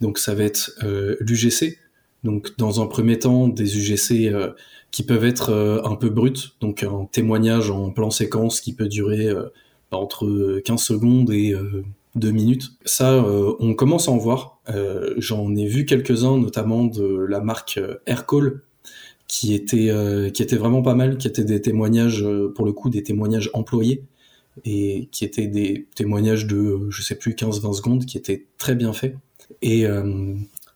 Donc 0.00 0.18
ça 0.18 0.34
va 0.34 0.44
être 0.44 0.72
euh, 0.82 1.16
l'UGC, 1.20 1.78
donc 2.24 2.56
dans 2.56 2.80
un 2.80 2.86
premier 2.86 3.18
temps, 3.18 3.48
des 3.48 3.76
UGC 3.78 4.32
euh, 4.32 4.52
qui 4.90 5.02
peuvent 5.02 5.24
être 5.24 5.50
euh, 5.50 5.82
un 5.84 5.94
peu 5.94 6.08
bruts, 6.08 6.54
donc 6.60 6.82
un 6.82 7.06
témoignage 7.12 7.70
en 7.70 7.90
plan 7.90 8.10
séquence 8.10 8.60
qui 8.60 8.72
peut 8.72 8.88
durer 8.88 9.26
euh, 9.26 9.44
entre 9.90 10.60
15 10.64 10.82
secondes 10.82 11.30
et 11.30 11.54
2 12.16 12.30
minutes. 12.32 12.72
Ça, 12.84 13.24
on 13.60 13.74
commence 13.74 14.08
à 14.08 14.10
en 14.10 14.16
voir. 14.16 14.58
J'en 15.18 15.54
ai 15.54 15.66
vu 15.66 15.84
quelques-uns, 15.84 16.36
notamment 16.36 16.84
de 16.84 17.24
la 17.28 17.40
marque 17.40 17.78
Aircall, 18.06 18.62
qui 19.28 19.54
était 19.54 19.92
qui 20.34 20.42
était 20.42 20.56
vraiment 20.56 20.82
pas 20.82 20.96
mal, 20.96 21.16
qui 21.16 21.28
étaient 21.28 21.44
des 21.44 21.60
témoignages 21.60 22.26
pour 22.56 22.66
le 22.66 22.72
coup 22.72 22.90
des 22.90 23.04
témoignages 23.04 23.50
employés 23.54 24.02
et 24.64 25.08
qui 25.10 25.24
étaient 25.24 25.46
des 25.46 25.86
témoignages 25.94 26.46
de 26.46 26.88
je 26.90 27.02
sais 27.02 27.16
plus 27.16 27.32
15-20 27.32 27.74
secondes 27.74 28.04
qui 28.04 28.16
étaient 28.16 28.46
très 28.58 28.74
bien 28.74 28.92
faits 28.92 29.16
et 29.62 29.86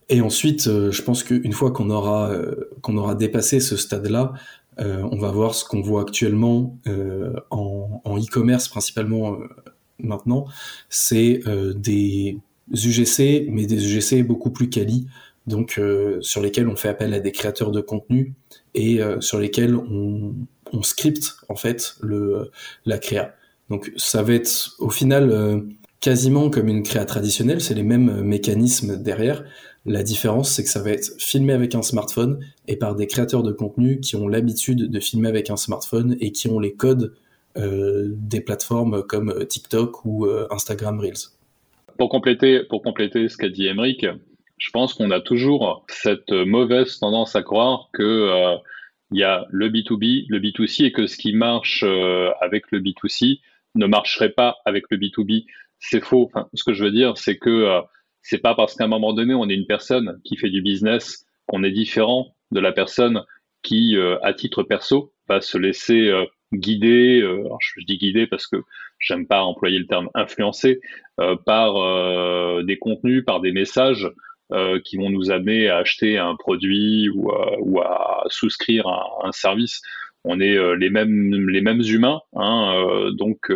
et 0.09 0.21
ensuite, 0.21 0.67
euh, 0.67 0.91
je 0.91 1.03
pense 1.03 1.23
qu'une 1.23 1.53
fois 1.53 1.71
qu'on 1.71 1.91
aura, 1.91 2.31
euh, 2.31 2.71
qu'on 2.81 2.97
aura 2.97 3.15
dépassé 3.15 3.61
ce 3.61 3.77
stade-là, 3.77 4.33
euh, 4.81 5.07
on 5.11 5.19
va 5.19 5.31
voir 5.31 5.55
ce 5.55 5.65
qu'on 5.65 5.83
voit 5.83 6.03
actuellement 6.03 6.79
en, 7.51 8.17
e-commerce 8.19 8.69
principalement 8.69 9.39
maintenant, 9.99 10.47
c'est 10.89 11.43
des 11.75 12.39
UGC, 12.73 13.49
mais 13.51 13.67
des 13.67 13.85
UGC 13.85 14.23
beaucoup 14.23 14.51
plus 14.51 14.71
quali, 14.71 15.07
donc 15.47 15.81
sur 16.21 16.41
lesquels 16.41 16.69
on 16.69 16.77
fait 16.77 16.89
appel 16.89 17.13
à 17.13 17.21
des 17.21 17.33
créateurs 17.33 17.73
de 17.73 17.81
contenu 17.81 18.35
et 18.75 19.01
sur 19.21 19.41
lesquels 19.41 19.75
on, 19.75 20.35
on 20.73 20.83
scripte 20.83 21.39
en 21.49 21.57
fait 21.57 21.97
la 22.87 22.99
créa. 22.99 23.35
Donc 23.71 23.93
ça 23.97 24.23
va 24.23 24.35
être 24.35 24.75
au 24.79 24.91
final 24.91 25.63
quasiment 26.01 26.49
comme 26.49 26.69
une 26.69 26.83
créa 26.83 27.05
traditionnelle, 27.05 27.61
c'est 27.61 27.75
les 27.75 27.83
mêmes 27.83 28.23
mécanismes 28.23 29.03
derrière, 29.03 29.45
la 29.89 30.03
différence, 30.03 30.51
c'est 30.51 30.65
que 30.65 30.69
ça 30.69 30.83
va 30.83 30.91
être 30.91 31.11
filmé 31.19 31.53
avec 31.53 31.75
un 31.75 31.83
smartphone 31.83 32.45
et 32.67 32.77
par 32.77 32.95
des 32.95 33.07
créateurs 33.07 33.43
de 33.43 33.53
contenu 33.53 34.01
qui 34.01 34.17
ont 34.17 34.29
l'habitude 34.29 34.91
de 34.91 35.01
filmer 35.01 35.29
avec 35.29 35.51
un 35.51 35.57
smartphone 35.57 36.17
et 36.21 36.33
qui 36.33 36.49
ont 36.49 36.61
les 36.61 36.75
codes 36.75 37.15
euh, 37.57 38.09
des 38.11 38.41
plateformes 38.41 39.03
comme 39.03 39.31
euh, 39.31 39.45
TikTok 39.45 40.05
ou 40.05 40.27
euh, 40.27 40.47
Instagram 40.51 41.01
Reels. 41.01 41.33
Pour 41.97 42.11
compléter, 42.11 42.65
pour 42.65 42.83
compléter 42.83 43.29
ce 43.29 43.37
qu'a 43.37 43.49
dit 43.49 43.67
Emeric, 43.67 44.07
je 44.59 44.71
pense 44.71 44.95
qu'on 44.95 45.11
a 45.11 45.21
toujours 45.21 45.85
cette 45.89 46.31
mauvaise 46.31 46.99
tendance 46.99 47.35
à 47.35 47.43
croire 47.43 47.89
que 47.93 48.59
il 49.11 49.19
y 49.19 49.25
a 49.25 49.47
le 49.51 49.71
B2B, 49.71 50.27
le 50.29 50.39
B2C 50.39 50.85
et 50.85 50.93
que 50.93 51.07
ce 51.07 51.17
qui 51.17 51.33
marche 51.33 51.85
avec 52.41 52.71
le 52.71 52.81
B2C 52.81 53.41
ne 53.75 53.87
marcherait 53.87 54.33
pas 54.33 54.57
avec 54.65 54.85
le 54.91 54.99
B2B. 54.99 55.45
C'est 55.79 56.03
faux. 56.03 56.31
ce 56.55 56.65
que 56.65 56.73
je 56.73 56.85
veux 56.85 56.91
dire, 56.91 57.17
c'est 57.17 57.39
que 57.39 57.81
C'est 58.23 58.39
pas 58.39 58.55
parce 58.55 58.75
qu'à 58.75 58.85
un 58.85 58.89
moment 58.89 59.13
donné, 59.13 59.35
on 59.35 59.49
est 59.49 59.55
une 59.55 59.67
personne 59.67 60.21
qui 60.25 60.37
fait 60.37 60.51
du 60.51 60.61
business 60.61 61.25
qu'on 61.47 61.63
est 61.63 61.71
différent 61.71 62.35
de 62.51 62.61
la 62.61 62.73
personne 62.73 63.25
qui, 63.63 63.97
euh, 63.97 64.19
à 64.23 64.33
titre 64.33 64.63
perso, 64.63 65.13
va 65.29 65.41
se 65.41 65.59
laisser 65.59 66.09
euh, 66.09 66.25
guider. 66.53 67.21
Euh, 67.21 67.49
je 67.61 67.85
dis 67.85 67.99
guider 67.99 68.27
parce 68.27 68.47
que 68.47 68.57
j'aime 68.99 69.27
pas 69.27 69.43
employer 69.43 69.79
le 69.79 69.87
terme 69.87 70.09
influencer 70.15 70.81
par 71.45 71.75
des 72.65 72.79
contenus, 72.79 73.25
par 73.25 73.41
des 73.41 73.53
messages 73.53 74.09
qui 74.85 74.97
vont 74.97 75.11
nous 75.11 75.31
amener 75.31 75.69
à 75.69 75.79
acheter 75.79 76.17
un 76.19 76.37
produit 76.37 77.09
ou, 77.09 77.81
à 77.81 78.25
souscrire 78.29 78.87
un 78.89 79.31
service. 79.33 79.83
On 80.25 80.41
est 80.41 80.77
les 80.77 80.91
mêmes 80.91 81.49
les 81.49 81.61
mêmes 81.61 81.81
humains, 81.81 82.21
hein, 82.35 83.11
donc 83.13 83.51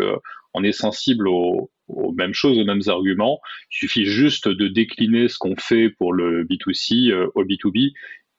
on 0.54 0.64
est 0.64 0.72
sensible 0.72 1.28
aux, 1.28 1.70
mêmes 2.16 2.34
choses, 2.34 2.58
aux 2.58 2.64
mêmes 2.64 2.82
arguments. 2.86 3.40
Il 3.70 3.76
suffit 3.76 4.04
juste 4.04 4.48
de 4.48 4.68
décliner 4.68 5.28
ce 5.28 5.38
qu'on 5.38 5.56
fait 5.56 5.90
pour 5.90 6.12
le 6.12 6.44
B2C 6.44 7.10
euh, 7.10 7.30
au 7.34 7.44
B2B 7.44 7.92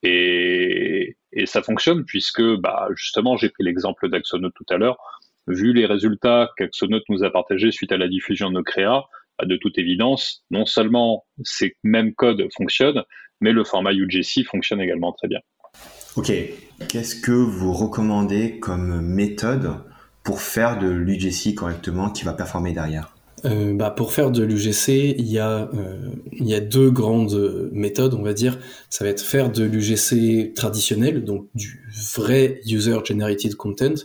et, 0.03 1.17
ça 1.45 1.63
fonctionne 1.63 2.05
puisque 2.05 2.43
bah, 2.57 2.87
justement, 2.95 3.37
j'ai 3.37 3.49
pris 3.49 3.63
l'exemple 3.63 4.07
d'Axonote 4.09 4.53
tout 4.53 4.65
à 4.69 4.77
l'heure. 4.77 4.97
Vu 5.47 5.73
les 5.73 5.85
résultats 5.85 6.51
qu'Axonote 6.57 7.03
nous 7.09 7.23
a 7.23 7.31
partagés 7.31 7.71
suite 7.71 7.91
à 7.91 7.97
la 7.97 8.07
diffusion 8.07 8.49
de 8.49 8.55
nos 8.55 8.63
créas, 8.63 9.03
bah, 9.39 9.45
de 9.45 9.57
toute 9.57 9.77
évidence, 9.79 10.45
non 10.51 10.65
seulement 10.65 11.25
ces 11.43 11.75
mêmes 11.83 12.13
codes 12.13 12.47
fonctionnent, 12.55 13.03
mais 13.41 13.51
le 13.51 13.63
format 13.63 13.93
UGC 13.93 14.45
fonctionne 14.45 14.79
également 14.79 15.11
très 15.11 15.27
bien. 15.27 15.39
Ok. 16.15 16.31
Qu'est-ce 16.87 17.15
que 17.15 17.31
vous 17.31 17.73
recommandez 17.73 18.59
comme 18.59 19.01
méthode 19.01 19.75
pour 20.23 20.41
faire 20.41 20.77
de 20.79 20.87
l'UGC 20.87 21.55
correctement 21.55 22.09
qui 22.09 22.23
va 22.23 22.33
performer 22.33 22.73
derrière? 22.73 23.15
Euh, 23.45 23.73
bah, 23.73 23.91
pour 23.91 24.13
faire 24.13 24.31
de 24.31 24.43
l'UGC, 24.43 25.15
il 25.17 25.27
y, 25.27 25.39
a, 25.39 25.69
euh, 25.73 26.11
y 26.31 26.53
a 26.53 26.61
deux 26.61 26.91
grandes 26.91 27.69
méthodes, 27.73 28.13
on 28.13 28.21
va 28.21 28.33
dire. 28.33 28.59
Ça 28.89 29.03
va 29.03 29.09
être 29.09 29.21
faire 29.21 29.51
de 29.51 29.63
l'UGC 29.63 30.53
traditionnel, 30.53 31.25
donc 31.25 31.47
du 31.55 31.81
vrai 32.15 32.61
User-Generated 32.65 33.55
Content. 33.55 33.95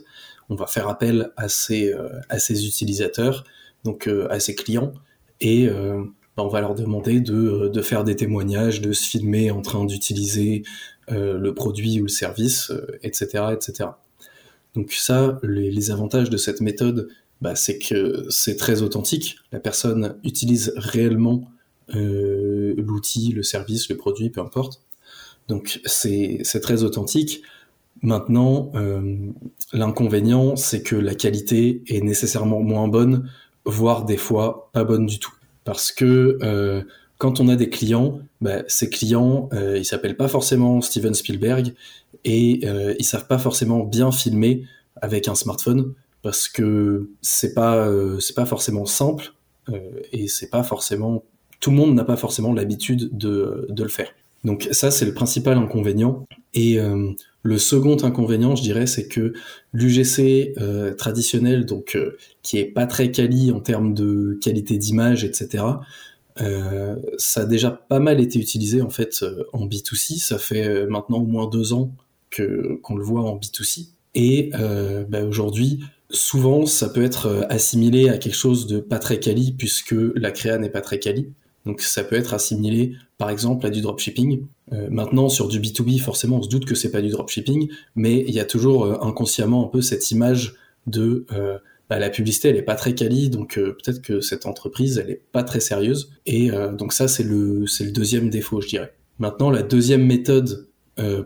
On 0.48 0.54
va 0.54 0.66
faire 0.66 0.88
appel 0.88 1.30
à 1.36 1.48
ces, 1.48 1.92
euh, 1.92 2.08
à 2.28 2.38
ces 2.38 2.66
utilisateurs, 2.66 3.44
donc 3.84 4.08
à 4.28 4.40
ces 4.40 4.56
clients, 4.56 4.92
et 5.40 5.68
bah, 5.68 6.42
on 6.42 6.48
va 6.48 6.60
leur 6.60 6.74
demander 6.74 7.20
de, 7.20 7.68
de, 7.72 7.82
faire 7.82 8.02
des 8.02 8.16
témoignages, 8.16 8.80
de 8.80 8.92
se 8.92 9.08
filmer 9.08 9.52
en 9.52 9.62
train 9.62 9.84
d'utiliser 9.84 10.64
le 11.10 11.54
produit 11.54 12.00
ou 12.00 12.04
le 12.04 12.08
service, 12.08 12.72
etc., 13.02 13.44
etc. 13.52 13.90
Donc 14.74 14.92
ça, 14.92 15.38
les, 15.42 15.90
avantages 15.90 16.30
de 16.30 16.36
cette 16.36 16.60
méthode, 16.60 17.08
bah, 17.40 17.54
c'est 17.54 17.78
que 17.78 18.26
c'est 18.28 18.56
très 18.56 18.82
authentique. 18.82 19.38
La 19.52 19.60
personne 19.60 20.16
utilise 20.24 20.72
réellement 20.76 21.50
euh, 21.94 22.74
l'outil, 22.76 23.32
le 23.32 23.42
service, 23.42 23.88
le 23.88 23.96
produit, 23.96 24.30
peu 24.30 24.40
importe. 24.40 24.82
Donc 25.48 25.80
c'est 25.84 26.42
très 26.62 26.82
authentique. 26.82 27.42
Maintenant, 28.02 28.70
euh, 28.74 29.16
l'inconvénient, 29.72 30.54
c'est 30.56 30.82
que 30.82 30.94
la 30.94 31.14
qualité 31.14 31.82
est 31.86 32.00
nécessairement 32.00 32.60
moins 32.60 32.86
bonne, 32.86 33.28
voire 33.64 34.04
des 34.04 34.16
fois 34.16 34.70
pas 34.72 34.84
bonne 34.84 35.06
du 35.06 35.18
tout. 35.18 35.32
Parce 35.64 35.90
que 35.90 36.38
euh, 36.42 36.82
quand 37.18 37.40
on 37.40 37.48
a 37.48 37.56
des 37.56 37.68
clients, 37.68 38.20
bah, 38.40 38.62
ces 38.68 38.88
clients, 38.88 39.48
euh, 39.52 39.76
ils 39.76 39.84
s'appellent 39.84 40.16
pas 40.16 40.28
forcément 40.28 40.80
Steven 40.80 41.14
Spielberg 41.14 41.74
et 42.24 42.60
euh, 42.64 42.94
ils 42.98 43.04
savent 43.04 43.26
pas 43.26 43.38
forcément 43.38 43.80
bien 43.80 44.12
filmer 44.12 44.64
avec 45.02 45.28
un 45.28 45.34
smartphone 45.34 45.94
parce 46.22 46.48
que 46.48 47.10
c'est 47.20 47.54
pas 47.54 47.76
euh, 47.76 48.18
pas 48.34 48.46
forcément 48.46 48.86
simple 48.86 49.32
euh, 49.68 49.78
et 50.12 50.28
c'est 50.28 50.50
pas 50.50 50.62
forcément 50.62 51.24
tout 51.60 51.70
le 51.70 51.76
monde 51.76 51.94
n'a 51.94 52.04
pas 52.04 52.16
forcément 52.16 52.52
l'habitude 52.52 53.16
de, 53.16 53.66
de 53.68 53.82
le 53.82 53.88
faire. 53.88 54.10
Donc 54.44 54.68
ça 54.70 54.92
c'est 54.92 55.04
le 55.04 55.12
principal 55.14 55.58
inconvénient 55.58 56.24
et 56.54 56.78
le 57.42 57.58
second 57.58 57.96
inconvénient, 58.02 58.56
je 58.56 58.62
dirais, 58.62 58.86
c'est 58.86 59.06
que 59.06 59.32
l'UGC 59.72 60.54
traditionnel, 60.96 61.66
donc 61.66 61.98
qui 62.42 62.58
est 62.58 62.64
pas 62.64 62.86
très 62.86 63.10
quali 63.10 63.50
en 63.50 63.60
termes 63.60 63.94
de 63.94 64.38
qualité 64.40 64.78
d'image, 64.78 65.24
etc. 65.24 65.64
ça 67.18 67.40
a 67.42 67.44
déjà 67.44 67.70
pas 67.70 67.98
mal 67.98 68.20
été 68.20 68.38
utilisé 68.38 68.82
en 68.82 68.90
fait 68.90 69.24
en 69.52 69.66
B2C. 69.66 70.18
Ça 70.18 70.38
fait 70.38 70.86
maintenant 70.86 71.18
au 71.18 71.26
moins 71.26 71.48
deux 71.48 71.72
ans 71.72 71.92
que 72.30 72.78
qu'on 72.82 72.96
le 72.96 73.04
voit 73.04 73.22
en 73.22 73.36
B2C. 73.36 73.88
Et 74.14 74.50
bah, 75.08 75.24
aujourd'hui, 75.24 75.80
souvent 76.10 76.66
ça 76.66 76.88
peut 76.88 77.02
être 77.02 77.26
euh, 77.26 77.42
assimilé 77.48 78.08
à 78.08 78.18
quelque 78.18 78.36
chose 78.36 78.66
de 78.66 78.80
pas 78.80 78.98
très 78.98 79.20
quali 79.20 79.52
puisque 79.52 79.94
la 80.14 80.30
créa 80.30 80.58
n'est 80.58 80.70
pas 80.70 80.80
très 80.80 80.98
quali. 80.98 81.32
Donc 81.66 81.82
ça 81.82 82.04
peut 82.04 82.16
être 82.16 82.34
assimilé 82.34 82.94
par 83.18 83.30
exemple 83.30 83.66
à 83.66 83.70
du 83.70 83.80
dropshipping. 83.80 84.44
Euh, 84.72 84.88
maintenant 84.90 85.28
sur 85.28 85.48
du 85.48 85.60
B2B 85.60 86.00
forcément 86.00 86.38
on 86.38 86.42
se 86.42 86.48
doute 86.48 86.64
que 86.64 86.74
c'est 86.74 86.90
pas 86.90 87.02
du 87.02 87.10
dropshipping, 87.10 87.68
mais 87.94 88.24
il 88.26 88.34
y 88.34 88.40
a 88.40 88.44
toujours 88.44 88.84
euh, 88.84 88.98
inconsciemment 89.02 89.66
un 89.66 89.68
peu 89.68 89.80
cette 89.80 90.10
image 90.10 90.56
de 90.86 91.26
bah, 91.88 91.98
la 91.98 92.10
publicité 92.10 92.48
elle 92.48 92.56
est 92.56 92.62
pas 92.62 92.74
très 92.74 92.94
quali 92.94 93.30
donc 93.30 93.54
peut-être 93.54 94.02
que 94.02 94.20
cette 94.20 94.46
entreprise 94.46 94.98
elle 94.98 95.10
est 95.10 95.22
pas 95.32 95.42
très 95.42 95.60
sérieuse 95.60 96.12
et 96.26 96.50
donc 96.76 96.92
ça 96.92 97.08
c'est 97.08 97.22
le 97.22 97.64
deuxième 97.92 98.30
défaut 98.30 98.60
je 98.60 98.68
dirais. 98.68 98.92
Maintenant 99.18 99.50
la 99.50 99.62
deuxième 99.62 100.04
méthode 100.04 100.68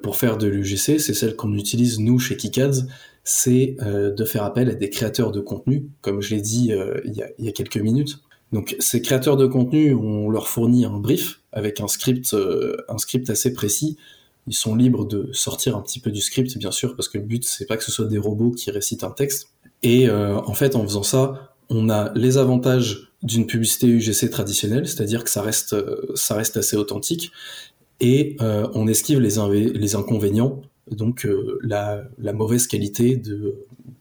pour 0.02 0.16
faire 0.16 0.38
de 0.38 0.46
l'UGC 0.46 1.00
c'est 1.00 1.14
celle 1.14 1.34
qu'on 1.34 1.54
utilise 1.54 1.98
nous 1.98 2.18
chez 2.18 2.36
Kikads, 2.36 2.86
c'est 3.24 3.76
euh, 3.82 4.12
de 4.12 4.24
faire 4.24 4.44
appel 4.44 4.68
à 4.68 4.74
des 4.74 4.90
créateurs 4.90 5.32
de 5.32 5.40
contenu, 5.40 5.88
comme 6.00 6.20
je 6.20 6.34
l'ai 6.34 6.40
dit 6.40 6.72
euh, 6.72 7.00
il, 7.04 7.14
y 7.14 7.48
a, 7.48 7.52
quelques 7.52 7.76
minutes. 7.76 8.18
Donc 8.52 8.76
ces 8.80 9.00
créateurs 9.00 9.36
de 9.36 9.46
contenu, 9.46 9.94
on 9.94 10.28
leur 10.28 10.48
fournit 10.48 10.84
un 10.84 10.98
brief 10.98 11.40
avec 11.52 11.80
un 11.80 11.88
script, 11.88 12.34
euh, 12.34 12.76
un 12.88 12.98
script 12.98 13.30
assez 13.30 13.52
précis. 13.52 13.96
Ils 14.48 14.54
sont 14.54 14.74
libres 14.74 15.06
de 15.06 15.30
sortir 15.32 15.76
un 15.76 15.82
petit 15.82 16.00
peu 16.00 16.10
du 16.10 16.20
script, 16.20 16.58
bien 16.58 16.72
sûr, 16.72 16.96
parce 16.96 17.08
que 17.08 17.18
le 17.18 17.24
but 17.24 17.44
c'est 17.44 17.66
pas 17.66 17.76
que 17.76 17.84
ce 17.84 17.92
soit 17.92 18.06
des 18.06 18.18
robots 18.18 18.50
qui 18.50 18.70
récitent 18.70 19.04
un 19.04 19.10
texte. 19.10 19.51
Et 19.82 20.08
en 20.10 20.54
fait, 20.54 20.76
en 20.76 20.82
faisant 20.84 21.02
ça, 21.02 21.54
on 21.68 21.90
a 21.90 22.12
les 22.14 22.38
avantages 22.38 23.12
d'une 23.22 23.46
publicité 23.46 23.88
UGC 23.88 24.30
traditionnelle, 24.30 24.86
c'est-à-dire 24.86 25.24
que 25.24 25.30
ça 25.30 25.42
reste, 25.42 25.74
ça 26.14 26.34
reste 26.34 26.56
assez 26.56 26.76
authentique, 26.76 27.32
et 28.00 28.36
on 28.40 28.86
esquive 28.86 29.20
les, 29.20 29.40
les 29.70 29.94
inconvénients 29.96 30.62
donc 30.90 31.26
euh, 31.26 31.58
la, 31.62 32.04
mauvaise 32.32 32.66
qualité 32.66 33.16
de, 33.16 33.54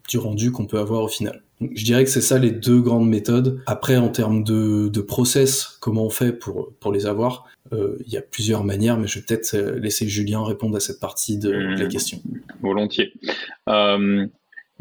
du 0.10 0.18
rendu 0.18 0.52
qu'on 0.52 0.66
peut 0.66 0.80
avoir 0.80 1.04
au 1.04 1.08
final. 1.08 1.42
je 1.62 1.84
dirais 1.84 2.04
que 2.04 2.10
c'est 2.10 2.22
ça 2.22 2.40
les 2.40 2.52
deux 2.52 2.82
grandes 2.82 3.08
méthodes. 3.08 3.62
Après, 3.66 3.98
en 3.98 4.10
termes 4.10 4.44
de, 4.44 4.88
de 4.88 5.02
process, 5.02 5.78
comment 5.80 6.06
on 6.06 6.10
fait 6.10 6.34
pour, 6.34 6.74
pour 6.80 6.92
les 6.92 7.06
avoir 7.06 7.46
euh, 7.74 7.98
Il 8.06 8.12
y 8.12 8.18
a 8.18 8.22
plusieurs 8.22 8.64
manières, 8.64 8.98
mais 8.98 9.08
je 9.08 9.20
vais 9.20 9.26
peut-être 9.26 9.54
euh, 9.56 9.80
laisser 9.80 10.08
Julien 10.08 10.44
répondre 10.44 10.76
à 10.76 10.80
cette 10.80 11.00
partie 11.00 11.38
de, 11.38 11.52
la 11.52 11.86
mmh. 11.86 11.90
question. 11.90 12.20
Volontiers. 12.62 13.14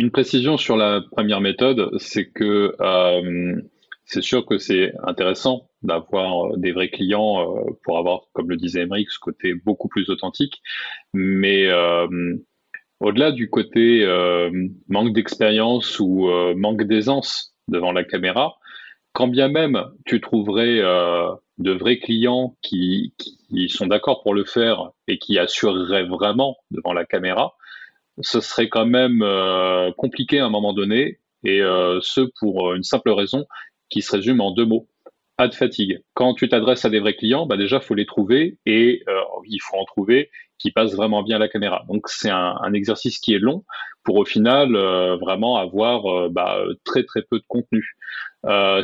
Une 0.00 0.10
précision 0.10 0.56
sur 0.56 0.76
la 0.76 1.02
première 1.12 1.40
méthode, 1.40 1.90
c'est 1.98 2.30
que 2.30 2.74
c'est 4.10 4.22
sûr 4.22 4.44
que 4.44 4.58
c'est 4.58 4.92
intéressant 5.04 5.68
d'avoir 5.82 6.46
euh, 6.46 6.56
des 6.56 6.72
vrais 6.72 6.88
clients 6.88 7.42
euh, 7.42 7.70
pour 7.84 7.96
avoir, 7.96 8.22
comme 8.32 8.50
le 8.50 8.56
disait 8.56 8.82
Emmerich, 8.82 9.08
ce 9.10 9.20
côté 9.20 9.54
beaucoup 9.54 9.86
plus 9.86 10.10
authentique. 10.10 10.60
Mais 11.14 11.66
euh, 11.70 12.08
au-delà 12.98 13.30
du 13.30 13.48
côté 13.48 14.04
manque 14.88 15.12
d'expérience 15.12 16.00
ou 16.00 16.28
manque 16.56 16.82
d'aisance 16.82 17.54
devant 17.68 17.92
la 17.92 18.04
caméra, 18.04 18.56
quand 19.12 19.28
bien 19.28 19.48
même 19.48 19.82
tu 20.04 20.20
trouverais 20.20 20.80
de 21.58 21.72
vrais 21.72 21.98
clients 21.98 22.56
qui, 22.60 23.14
qui 23.16 23.68
sont 23.70 23.86
d'accord 23.86 24.22
pour 24.22 24.34
le 24.34 24.44
faire 24.44 24.90
et 25.08 25.18
qui 25.18 25.38
assureraient 25.38 26.04
vraiment 26.04 26.58
devant 26.70 26.92
la 26.92 27.06
caméra, 27.06 27.54
ce 28.20 28.40
serait 28.40 28.68
quand 28.68 28.86
même 28.86 29.24
compliqué 29.96 30.40
à 30.40 30.46
un 30.46 30.50
moment 30.50 30.72
donné, 30.72 31.20
et 31.44 31.60
ce 31.60 32.28
pour 32.38 32.74
une 32.74 32.82
simple 32.82 33.10
raison, 33.10 33.46
qui 33.88 34.02
se 34.02 34.12
résume 34.16 34.40
en 34.40 34.52
deux 34.52 34.66
mots. 34.66 34.88
De 35.48 35.54
fatigue. 35.54 36.02
Quand 36.14 36.34
tu 36.34 36.48
t'adresses 36.48 36.84
à 36.84 36.90
des 36.90 37.00
vrais 37.00 37.14
clients, 37.14 37.46
bah 37.46 37.56
déjà, 37.56 37.80
faut 37.80 37.94
les 37.94 38.04
trouver 38.04 38.58
et 38.66 39.02
euh, 39.08 39.20
il 39.46 39.58
faut 39.62 39.76
en 39.76 39.84
trouver 39.84 40.30
qui 40.58 40.70
passent 40.70 40.94
vraiment 40.94 41.22
bien 41.22 41.36
à 41.36 41.38
la 41.38 41.48
caméra. 41.48 41.84
Donc, 41.88 42.08
c'est 42.08 42.28
un, 42.28 42.72
exercice 42.74 43.18
qui 43.18 43.32
est 43.32 43.38
long 43.38 43.64
pour 44.04 44.16
au 44.16 44.26
final 44.26 44.76
euh, 44.76 45.16
vraiment 45.16 45.56
avoir 45.56 46.06
euh, 46.06 46.28
bah, 46.30 46.62
très 46.84 47.04
très 47.04 47.22
peu 47.22 47.38
de 47.38 47.44
contenu. 47.48 47.96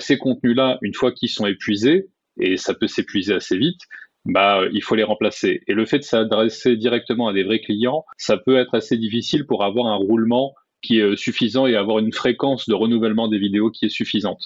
ces 0.00 0.16
contenus-là, 0.16 0.78
une 0.80 0.94
fois 0.94 1.12
qu'ils 1.12 1.28
sont 1.28 1.46
épuisés, 1.46 2.08
et 2.40 2.56
ça 2.56 2.72
peut 2.72 2.86
s'épuiser 2.86 3.34
assez 3.34 3.58
vite, 3.58 3.80
bah, 4.26 4.60
il 4.72 4.82
faut 4.82 4.94
les 4.94 5.02
remplacer. 5.02 5.62
Et 5.66 5.74
le 5.74 5.86
fait 5.86 5.98
de 5.98 6.04
s'adresser 6.04 6.76
directement 6.76 7.28
à 7.28 7.32
des 7.32 7.44
vrais 7.44 7.60
clients, 7.60 8.04
ça 8.18 8.36
peut 8.36 8.56
être 8.56 8.74
assez 8.74 8.96
difficile 8.96 9.46
pour 9.46 9.64
avoir 9.64 9.86
un 9.86 9.96
roulement 9.96 10.54
qui 10.82 10.98
est 10.98 11.02
euh, 11.02 11.16
suffisant 11.16 11.66
et 11.66 11.74
avoir 11.74 11.98
une 11.98 12.12
fréquence 12.12 12.68
de 12.68 12.74
renouvellement 12.74 13.28
des 13.28 13.38
vidéos 13.38 13.70
qui 13.70 13.86
est 13.86 13.90
suffisante. 13.90 14.42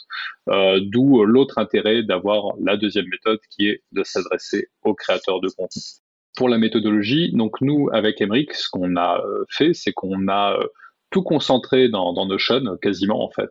Euh, 0.49 0.81
d'où 0.83 1.25
l'autre 1.25 1.59
intérêt 1.59 2.03
d'avoir 2.03 2.55
la 2.63 2.77
deuxième 2.77 3.09
méthode 3.09 3.41
qui 3.51 3.69
est 3.69 3.83
de 3.93 4.03
s'adresser 4.05 4.69
aux 4.83 4.95
créateurs 4.95 5.41
de 5.41 5.49
contenu. 5.49 5.83
Pour 6.37 6.49
la 6.49 6.59
méthodologie, 6.59 7.33
donc 7.33 7.61
nous 7.61 7.89
avec 7.93 8.21
Emric, 8.21 8.55
ce 8.55 8.69
qu'on 8.71 8.97
a 8.97 9.21
euh, 9.21 9.45
fait, 9.51 9.75
c'est 9.75 9.93
qu'on 9.93 10.29
a 10.29 10.59
tout 11.11 11.23
concentré 11.23 11.89
dans, 11.89 12.13
dans 12.13 12.27
Notion, 12.27 12.77
quasiment 12.81 13.25
en 13.25 13.31
fait. 13.31 13.51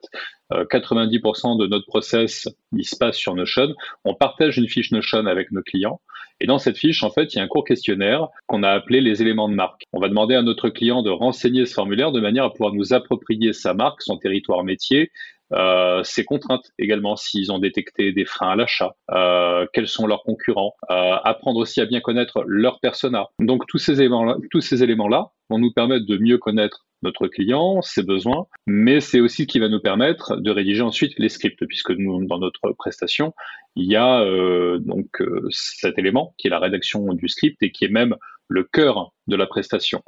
90% 0.51 1.60
de 1.60 1.68
notre 1.68 1.86
process, 1.86 2.50
il 2.75 2.84
se 2.84 2.96
passe 2.96 3.18
sur 3.18 3.36
Notion. 3.36 3.75
On 4.04 4.16
partage 4.16 4.58
une 4.58 4.68
fiche 4.68 4.92
Notion 4.92 5.28
avec 5.28 5.51
nos 5.51 5.62
clients. 5.62 6.01
Et 6.42 6.48
dans 6.48 6.58
cette 6.58 6.78
fiche, 6.78 7.04
en 7.04 7.12
fait, 7.12 7.34
il 7.34 7.38
y 7.38 7.39
a 7.39 7.44
un 7.44 7.48
court 7.48 7.66
questionnaire 7.66 8.28
qu'on 8.48 8.63
a 8.63 8.70
appelé 8.70 9.01
les 9.01 9.22
éléments 9.22 9.50
de 9.50 9.56
marque. 9.56 9.84
On 9.94 10.00
va 10.00 10.08
demander 10.08 10.36
à 10.36 10.42
notre 10.42 10.70
client 10.70 11.04
de 11.04 11.10
renseigner 11.10 11.66
ce 11.66 11.74
formulaire 11.74 12.12
de 12.12 12.22
manière 12.22 12.46
à 12.46 12.51
pouvoir 12.51 12.74
nous 12.74 12.94
approprier 12.94 13.51
sa 13.54 13.74
marque, 13.74 14.01
son 14.01 14.18
territoire 14.18 14.63
métier, 14.63 15.12
euh, 15.54 16.04
ses 16.04 16.24
contraintes 16.24 16.72
également, 16.78 17.16
s'ils 17.16 17.51
ont 17.51 17.60
détecté 17.60 18.12
des 18.12 18.25
freins 18.25 18.51
à 18.51 18.56
l'achat, 18.56 18.96
euh, 19.12 19.66
quels 19.74 19.88
sont 19.88 20.06
leurs 20.06 20.24
concurrents, 20.24 20.75
euh, 20.92 21.16
apprendre 21.24 21.60
aussi 21.60 21.82
à 21.82 21.86
bien 21.86 22.01
connaître 22.01 22.44
leur 22.46 22.80
persona. 22.80 23.28
Donc 23.39 23.66
tous 23.68 23.80
ces 23.80 24.00
éléments-là, 24.00 24.38
éléments-là 24.72 25.32
vont 25.50 25.58
nous 25.58 25.74
permettre 25.74 26.06
de 26.06 26.18
mieux 26.18 26.38
connaître 26.38 26.86
notre 27.01 27.27
client, 27.27 27.82
ses 27.82 28.03
besoins, 28.03 28.48
mais 28.68 29.00
c'est 29.00 29.20
aussi 29.20 29.44
ce 29.44 29.48
qui 29.48 29.60
va 29.60 29.70
nous 29.70 29.79
permettre 29.79 30.38
de 30.38 30.51
rédiger 30.51 30.82
ensuite 30.82 31.13
les 31.18 31.29
scripts, 31.29 31.65
puisque 31.65 31.91
nous, 31.91 32.25
dans 32.25 32.39
notre 32.39 32.72
prestation, 32.74 33.34
il 33.75 33.86
y 33.86 33.96
a 33.96 34.22
euh, 34.22 34.79
donc 34.79 35.22
euh, 35.22 35.48
cet 35.51 35.98
élément 35.98 36.34
qui 36.38 36.48
est 36.48 36.50
la 36.50 36.60
rédaction 36.60 37.13
du 37.13 37.29
script 37.29 37.62
et 37.63 37.72
qui 37.72 37.86
est 37.86 37.89
même 37.89 38.15
le 38.48 38.63
cœur 38.63 39.13
de 39.27 39.36
la 39.36 39.48
prestation. 39.48 40.03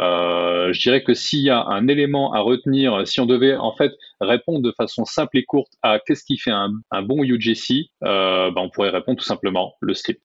Euh, 0.00 0.72
je 0.72 0.80
dirais 0.80 1.02
que 1.02 1.12
s'il 1.12 1.40
y 1.40 1.50
a 1.50 1.64
un 1.66 1.86
élément 1.86 2.32
à 2.32 2.40
retenir, 2.40 3.06
si 3.06 3.20
on 3.20 3.26
devait 3.26 3.56
en 3.56 3.74
fait 3.76 3.92
répondre 4.20 4.60
de 4.60 4.72
façon 4.72 5.04
simple 5.04 5.36
et 5.36 5.44
courte 5.44 5.72
à 5.82 6.00
qu'est-ce 6.00 6.24
qui 6.24 6.38
fait 6.38 6.50
un, 6.50 6.70
bon 7.02 7.22
UGC, 7.22 7.90
ben, 8.00 8.54
on 8.56 8.70
pourrait 8.70 8.90
répondre 8.90 9.18
tout 9.18 9.24
simplement 9.24 9.74
le 9.80 9.92
script. 9.92 10.22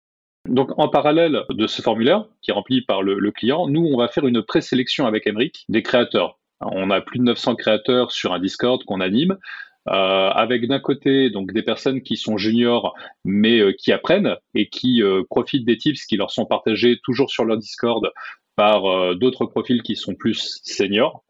Donc, 0.48 0.72
en 0.78 0.88
parallèle 0.88 1.44
de 1.50 1.68
ce 1.68 1.82
formulaire 1.82 2.26
qui 2.42 2.52
est 2.52 2.54
rempli 2.54 2.82
par 2.82 3.02
le, 3.02 3.32
client, 3.32 3.68
nous, 3.68 3.86
on 3.86 3.98
va 3.98 4.08
faire 4.08 4.28
une 4.28 4.42
présélection 4.42 5.06
avec 5.06 5.28
Emric 5.28 5.66
des 5.70 5.84
créateurs. 5.84 6.40
On 6.62 6.90
a 6.90 7.02
plus 7.02 7.20
de 7.20 7.24
900 7.24 7.56
créateurs 7.56 8.12
sur 8.12 8.34
un 8.34 8.40
Discord 8.40 8.84
qu'on 8.84 9.02
anime. 9.02 9.38
Euh, 9.90 10.30
avec 10.32 10.68
d'un 10.68 10.80
côté 10.80 11.30
donc 11.30 11.54
des 11.54 11.62
personnes 11.62 12.02
qui 12.02 12.18
sont 12.18 12.36
juniors 12.36 12.94
mais 13.24 13.60
euh, 13.60 13.72
qui 13.72 13.94
apprennent 13.94 14.36
et 14.54 14.68
qui 14.68 15.02
euh, 15.02 15.24
profitent 15.30 15.64
des 15.64 15.78
tips 15.78 16.04
qui 16.08 16.18
leur 16.18 16.30
sont 16.30 16.46
partagés 16.46 17.00
toujours 17.06 17.30
sur 17.30 17.46
leur 17.46 17.56
Discord 17.56 18.12
par 18.58 19.16
d'autres 19.16 19.46
profils 19.46 19.84
qui 19.84 19.96
sont 19.96 20.16
plus 20.16 20.60
seniors. 20.64 21.24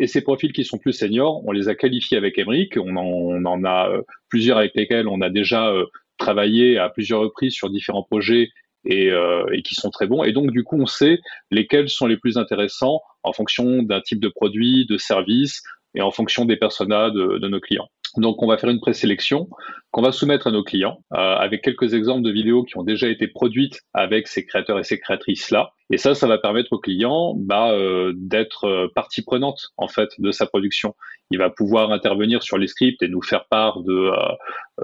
et 0.00 0.08
ces 0.08 0.22
profils 0.22 0.52
qui 0.52 0.64
sont 0.64 0.76
plus 0.76 0.92
seniors, 0.92 1.40
on 1.46 1.52
les 1.52 1.68
a 1.68 1.76
qualifiés 1.76 2.16
avec 2.16 2.36
Emric. 2.36 2.76
On 2.76 2.96
en, 2.96 3.04
on 3.04 3.44
en 3.44 3.64
a 3.64 3.88
plusieurs 4.28 4.58
avec 4.58 4.74
lesquels 4.74 5.06
on 5.06 5.20
a 5.20 5.30
déjà 5.30 5.72
travaillé 6.18 6.78
à 6.78 6.88
plusieurs 6.88 7.20
reprises 7.20 7.54
sur 7.54 7.70
différents 7.70 8.02
projets 8.02 8.50
euh, 8.90 9.44
et, 9.52 9.62
qui 9.62 9.74
sont 9.74 9.90
très 9.90 10.06
bons. 10.06 10.22
Et 10.24 10.32
donc, 10.32 10.50
du 10.50 10.64
coup, 10.64 10.80
on 10.80 10.86
sait 10.86 11.20
lesquels 11.50 11.88
sont 11.88 12.06
les 12.06 12.16
plus 12.16 12.38
intéressants 12.38 13.00
en 13.22 13.32
fonction 13.32 13.82
d'un 13.82 14.00
type 14.00 14.20
de 14.20 14.28
produit, 14.28 14.86
de 14.86 14.96
service 14.96 15.62
et 15.94 16.00
en 16.00 16.10
fonction 16.10 16.44
des 16.44 16.56
personas 16.56 17.10
de, 17.10 17.48
nos 17.48 17.60
clients. 17.60 17.88
Donc, 18.16 18.42
on 18.42 18.46
va 18.46 18.56
faire 18.56 18.70
une 18.70 18.80
présélection 18.80 19.48
qu'on 19.90 20.00
va 20.00 20.12
soumettre 20.12 20.46
à 20.46 20.52
nos 20.52 20.62
clients 20.62 21.04
euh, 21.12 21.16
avec 21.16 21.62
quelques 21.62 21.92
exemples 21.92 22.22
de 22.22 22.30
vidéos 22.30 22.64
qui 22.64 22.78
ont 22.78 22.84
déjà 22.84 23.08
été 23.08 23.26
produites 23.26 23.80
avec 23.92 24.26
ces 24.26 24.46
créateurs 24.46 24.78
et 24.78 24.84
ces 24.84 24.98
créatrices-là. 24.98 25.72
Et 25.90 25.96
ça, 25.96 26.14
ça 26.14 26.26
va 26.26 26.38
permettre 26.38 26.72
au 26.72 26.78
client 26.78 27.34
bah, 27.36 27.72
euh, 27.72 28.12
d'être 28.14 28.90
partie 28.94 29.22
prenante 29.22 29.68
en 29.76 29.88
fait 29.88 30.10
de 30.18 30.30
sa 30.30 30.46
production. 30.46 30.94
Il 31.30 31.38
va 31.38 31.50
pouvoir 31.50 31.92
intervenir 31.92 32.42
sur 32.42 32.58
les 32.58 32.66
scripts 32.66 33.02
et 33.02 33.08
nous 33.08 33.22
faire 33.22 33.46
part 33.46 33.80
de, 33.82 34.10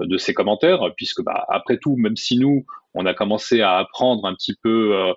de 0.01 0.19
ses 0.19 0.35
commentaires, 0.35 0.81
puisque 0.97 1.23
bah, 1.23 1.45
après 1.49 1.79
tout, 1.79 1.97
même 1.97 2.17
si 2.17 2.39
nous, 2.39 2.65
on 2.95 3.07
a 3.07 3.15
commencé 3.15 3.61
à 3.61 3.77
apprendre 3.77 4.25
un 4.25 4.35
petit 4.35 4.55
peu 4.55 4.95
euh, 4.95 5.11
euh, 5.11 5.15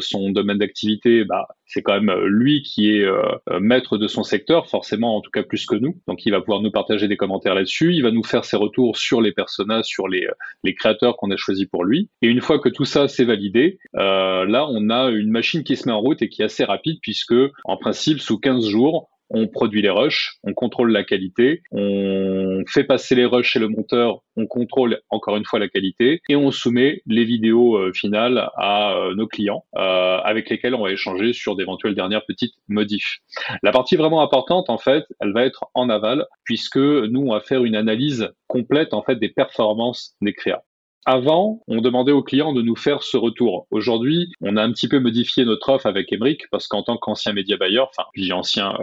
son 0.00 0.30
domaine 0.30 0.58
d'activité, 0.58 1.24
bah, 1.24 1.46
c'est 1.66 1.82
quand 1.82 2.00
même 2.00 2.12
lui 2.24 2.62
qui 2.62 2.90
est 2.90 3.04
euh, 3.04 3.22
maître 3.60 3.98
de 3.98 4.08
son 4.08 4.22
secteur, 4.22 4.68
forcément 4.68 5.16
en 5.16 5.20
tout 5.20 5.30
cas 5.30 5.42
plus 5.42 5.66
que 5.66 5.74
nous. 5.74 6.00
Donc 6.06 6.24
il 6.24 6.30
va 6.30 6.40
pouvoir 6.40 6.62
nous 6.62 6.70
partager 6.70 7.08
des 7.08 7.16
commentaires 7.16 7.54
là-dessus, 7.54 7.94
il 7.94 8.02
va 8.02 8.10
nous 8.10 8.24
faire 8.24 8.44
ses 8.44 8.56
retours 8.56 8.96
sur 8.96 9.20
les 9.20 9.32
personnages, 9.32 9.84
sur 9.84 10.08
les, 10.08 10.26
les 10.64 10.74
créateurs 10.74 11.16
qu'on 11.16 11.30
a 11.30 11.36
choisis 11.36 11.66
pour 11.66 11.84
lui. 11.84 12.10
Et 12.22 12.28
une 12.28 12.40
fois 12.40 12.58
que 12.58 12.68
tout 12.68 12.84
ça 12.84 13.08
s'est 13.08 13.24
validé, 13.24 13.78
là 13.94 14.66
on 14.70 14.90
a 14.90 15.10
une 15.10 15.30
machine 15.30 15.64
qui 15.64 15.76
se 15.76 15.86
met 15.88 15.92
en 15.92 16.00
route 16.00 16.22
et 16.22 16.28
qui 16.28 16.42
est 16.42 16.46
assez 16.46 16.64
rapide 16.64 16.98
puisque 17.02 17.34
en 17.64 17.76
principe 17.76 18.20
sous 18.20 18.38
15 18.38 18.68
jours, 18.68 19.10
on 19.30 19.48
produit 19.48 19.82
les 19.82 19.90
rushs, 19.90 20.38
on 20.44 20.54
contrôle 20.54 20.92
la 20.92 21.04
qualité, 21.04 21.62
on 21.72 22.62
fait 22.68 22.84
passer 22.84 23.14
les 23.14 23.24
rushs 23.24 23.50
chez 23.52 23.58
le 23.58 23.68
monteur, 23.68 24.22
on 24.36 24.46
contrôle 24.46 25.00
encore 25.10 25.36
une 25.36 25.44
fois 25.44 25.58
la 25.58 25.68
qualité 25.68 26.20
et 26.28 26.36
on 26.36 26.50
soumet 26.50 27.02
les 27.06 27.24
vidéos 27.24 27.76
euh, 27.76 27.92
finales 27.92 28.50
à 28.56 28.94
euh, 28.94 29.14
nos 29.14 29.26
clients 29.26 29.64
euh, 29.76 30.18
avec 30.18 30.50
lesquels 30.50 30.74
on 30.74 30.82
va 30.82 30.92
échanger 30.92 31.32
sur 31.32 31.56
d'éventuelles 31.56 31.94
dernières 31.94 32.24
petites 32.26 32.54
modifs. 32.68 33.18
La 33.62 33.72
partie 33.72 33.96
vraiment 33.96 34.22
importante 34.22 34.70
en 34.70 34.78
fait, 34.78 35.04
elle 35.20 35.32
va 35.32 35.44
être 35.44 35.64
en 35.74 35.88
aval 35.88 36.26
puisque 36.44 36.76
nous 36.76 37.22
on 37.22 37.32
va 37.32 37.40
faire 37.40 37.64
une 37.64 37.76
analyse 37.76 38.30
complète 38.46 38.94
en 38.94 39.02
fait 39.02 39.16
des 39.16 39.28
performances 39.28 40.14
des 40.20 40.32
créas. 40.32 40.62
Avant, 41.08 41.62
on 41.68 41.80
demandait 41.80 42.10
aux 42.10 42.24
clients 42.24 42.52
de 42.52 42.62
nous 42.62 42.74
faire 42.74 43.04
ce 43.04 43.16
retour. 43.16 43.68
Aujourd'hui, 43.70 44.32
on 44.40 44.56
a 44.56 44.62
un 44.62 44.72
petit 44.72 44.88
peu 44.88 44.98
modifié 44.98 45.44
notre 45.44 45.68
offre 45.68 45.86
avec 45.86 46.12
Emric 46.12 46.50
parce 46.50 46.66
qu'en 46.66 46.82
tant 46.82 46.96
qu'ancien 46.96 47.32
média 47.32 47.56
buyer, 47.56 47.78
enfin, 47.78 48.02
je 48.16 48.32
ancien 48.32 48.76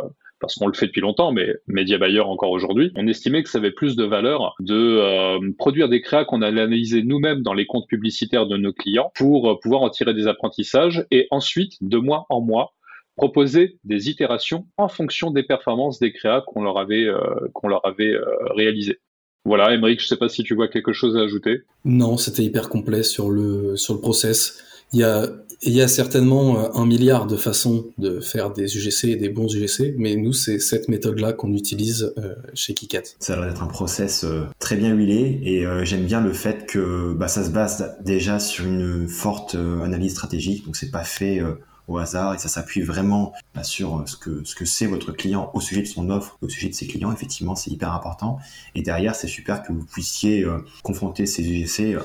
parce 0.43 0.55
qu'on 0.55 0.67
le 0.67 0.73
fait 0.73 0.87
depuis 0.87 0.99
longtemps, 0.99 1.31
mais 1.31 1.55
média 1.67 1.97
buyer 1.97 2.19
encore 2.19 2.51
aujourd'hui, 2.51 2.91
on 2.97 3.07
estimait 3.07 3.43
que 3.43 3.49
ça 3.49 3.59
avait 3.59 3.71
plus 3.71 3.95
de 3.95 4.03
valeur 4.03 4.55
de 4.59 4.75
euh, 4.75 5.39
produire 5.57 5.87
des 5.87 6.01
créas 6.01 6.25
qu'on 6.25 6.41
allait 6.41 6.59
analyser 6.59 7.01
nous-mêmes 7.01 7.43
dans 7.43 7.53
les 7.53 7.65
comptes 7.65 7.87
publicitaires 7.87 8.45
de 8.45 8.57
nos 8.57 8.73
clients 8.73 9.09
pour 9.15 9.49
euh, 9.49 9.55
pouvoir 9.57 9.83
en 9.83 9.89
tirer 9.89 10.13
des 10.13 10.27
apprentissages 10.27 11.05
et 11.11 11.27
ensuite, 11.31 11.75
de 11.79 11.97
mois 11.97 12.25
en 12.29 12.41
mois, 12.41 12.73
proposer 13.15 13.77
des 13.85 14.09
itérations 14.09 14.67
en 14.75 14.89
fonction 14.89 15.31
des 15.31 15.43
performances 15.43 15.99
des 15.99 16.11
créas 16.11 16.41
qu'on 16.41 16.61
leur 16.61 16.77
avait, 16.77 17.05
euh, 17.05 17.21
qu'on 17.53 17.69
leur 17.69 17.85
avait 17.85 18.13
réalisées. 18.53 18.99
Voilà, 19.45 19.73
Émeric, 19.73 20.01
je 20.01 20.05
ne 20.05 20.09
sais 20.09 20.17
pas 20.17 20.27
si 20.27 20.43
tu 20.43 20.55
vois 20.55 20.67
quelque 20.67 20.91
chose 20.91 21.15
à 21.15 21.21
ajouter. 21.21 21.61
Non, 21.85 22.17
c'était 22.17 22.43
hyper 22.43 22.67
complet 22.67 23.03
sur 23.03 23.31
le, 23.31 23.77
sur 23.77 23.93
le 23.93 24.01
process. 24.01 24.61
Il 24.91 24.99
y 24.99 25.03
a, 25.03 25.25
il 25.65 25.73
y 25.73 25.81
a 25.81 25.87
certainement 25.87 26.57
euh, 26.57 26.69
un 26.73 26.85
milliard 26.85 27.25
de 27.25 27.37
façons 27.37 27.87
de 27.97 28.19
faire 28.19 28.51
des 28.51 28.77
UGC 28.77 29.05
et 29.05 29.15
des 29.15 29.29
bons 29.29 29.53
UGC, 29.53 29.95
mais 29.97 30.15
nous, 30.15 30.33
c'est 30.33 30.59
cette 30.59 30.89
méthode-là 30.89 31.33
qu'on 31.33 31.53
utilise 31.53 32.13
euh, 32.17 32.35
chez 32.53 32.73
Kikat. 32.73 33.03
Ça 33.19 33.33
a 33.33 33.35
l'air 33.37 33.47
d'être 33.47 33.63
un 33.63 33.67
process 33.67 34.23
euh, 34.23 34.45
très 34.59 34.75
bien 34.75 34.93
huilé 34.93 35.39
et 35.43 35.65
j'aime 35.85 36.05
bien 36.05 36.21
le 36.21 36.33
fait 36.33 36.65
que 36.65 37.13
bah, 37.13 37.27
ça 37.27 37.43
se 37.43 37.49
base 37.49 37.95
déjà 38.01 38.39
sur 38.39 38.65
une 38.65 39.07
forte 39.07 39.55
analyse 39.55 40.11
stratégique, 40.11 40.65
donc 40.65 40.75
c'est 40.75 40.91
pas 40.91 41.03
fait 41.03 41.41
au 41.87 41.97
hasard 41.97 42.33
et 42.33 42.37
ça 42.37 42.47
s'appuie 42.47 42.81
vraiment 42.81 43.33
bah, 43.55 43.63
sur 43.63 44.03
ce 44.05 44.15
que 44.15 44.41
ce 44.43 44.65
c'est 44.65 44.85
votre 44.85 45.11
client 45.11 45.51
au 45.53 45.61
sujet 45.61 45.81
de 45.81 45.87
son 45.87 46.09
offre, 46.09 46.37
au 46.41 46.49
sujet 46.49 46.69
de 46.69 46.73
ses 46.73 46.87
clients. 46.87 47.11
Effectivement, 47.11 47.55
c'est 47.55 47.71
hyper 47.71 47.93
important. 47.93 48.39
Et 48.75 48.81
derrière, 48.81 49.15
c'est 49.15 49.27
super 49.27 49.63
que 49.63 49.71
vous 49.71 49.85
puissiez 49.85 50.45
confronter 50.83 51.25
ces 51.25 51.43
UGC 51.43 51.97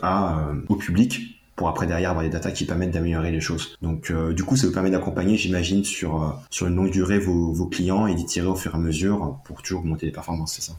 au 0.69 0.77
public 0.77 1.38
pour 1.59 1.69
après 1.69 1.87
derrière 1.87 2.11
avoir 2.11 2.25
des 2.25 2.31
datas 2.31 2.53
qui 2.53 2.65
permettent 2.65 2.93
d'améliorer 2.93 3.33
les 3.33 3.41
choses. 3.41 3.77
Donc 3.83 4.11
euh, 4.11 4.33
du 4.33 4.45
coup, 4.45 4.57
ça 4.57 4.67
vous 4.67 4.73
permet 4.73 4.91
d'accompagner, 4.91 5.37
j'imagine, 5.37 5.85
sur, 5.85 6.23
euh, 6.23 6.29
sur 6.51 6.69
une 6.69 6.77
longue 6.77 6.91
durée 6.91 7.19
vos, 7.19 7.67
clients 7.67 8.07
et 8.07 8.15
d'y 8.15 8.25
tirer 8.25 8.47
au 8.47 8.55
fur 8.55 8.73
et 8.73 8.77
à 8.77 8.79
mesure 8.79 9.39
pour 9.45 9.61
toujours 9.61 9.85
monter 9.85 10.07
les 10.07 10.13
performances, 10.13 10.55
c'est 10.55 10.63
ça? 10.63 10.73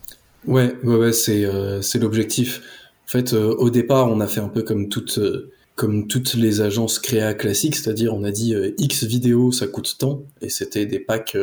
Ouais, 0.47 0.73
ouais, 0.83 0.95
ouais 0.95 1.13
c'est 1.13 1.43
euh, 1.43 1.81
l'objectif. 1.95 2.61
En 3.05 3.11
fait, 3.11 3.33
au 3.33 3.69
départ, 3.69 4.07
on 4.07 4.19
a 4.21 4.27
fait 4.27 4.39
un 4.39 4.47
peu 4.47 4.63
comme 4.63 4.87
toutes 4.87 5.19
comme 5.75 6.07
toutes 6.07 6.33
les 6.33 6.61
agences 6.61 6.99
créa 6.99 7.33
classiques, 7.33 7.75
c'est-à-dire 7.75 8.13
on 8.13 8.23
a 8.23 8.31
dit 8.31 8.53
X 8.77 9.05
vidéos 9.05 9.51
ça 9.51 9.65
coûte 9.65 9.95
tant 9.97 10.23
et 10.41 10.49
c'était 10.49 10.85
des 10.85 10.99
packs 10.99 11.37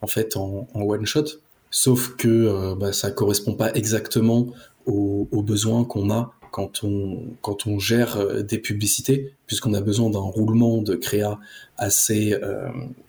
en 0.00 0.06
fait 0.06 0.36
en, 0.36 0.66
one 0.74 1.04
shot. 1.04 1.24
Sauf 1.70 2.16
que 2.16 2.74
bah, 2.74 2.94
ça 2.94 3.10
correspond 3.10 3.54
pas 3.54 3.70
exactement 3.74 4.46
aux 4.86 5.42
besoins 5.42 5.84
qu'on 5.84 6.10
a 6.10 6.32
quand 6.54 6.84
on, 6.84 7.18
quand 7.40 7.66
on 7.66 7.80
gère 7.80 8.16
euh, 8.16 8.42
des 8.42 8.58
publicités, 8.58 9.34
puisqu'on 9.48 9.74
a 9.74 9.80
besoin 9.80 10.08
d'un 10.08 10.20
roulement 10.20 10.82
de 10.82 10.94
créa 10.94 11.40
assez, 11.78 12.32
euh, 12.32 12.68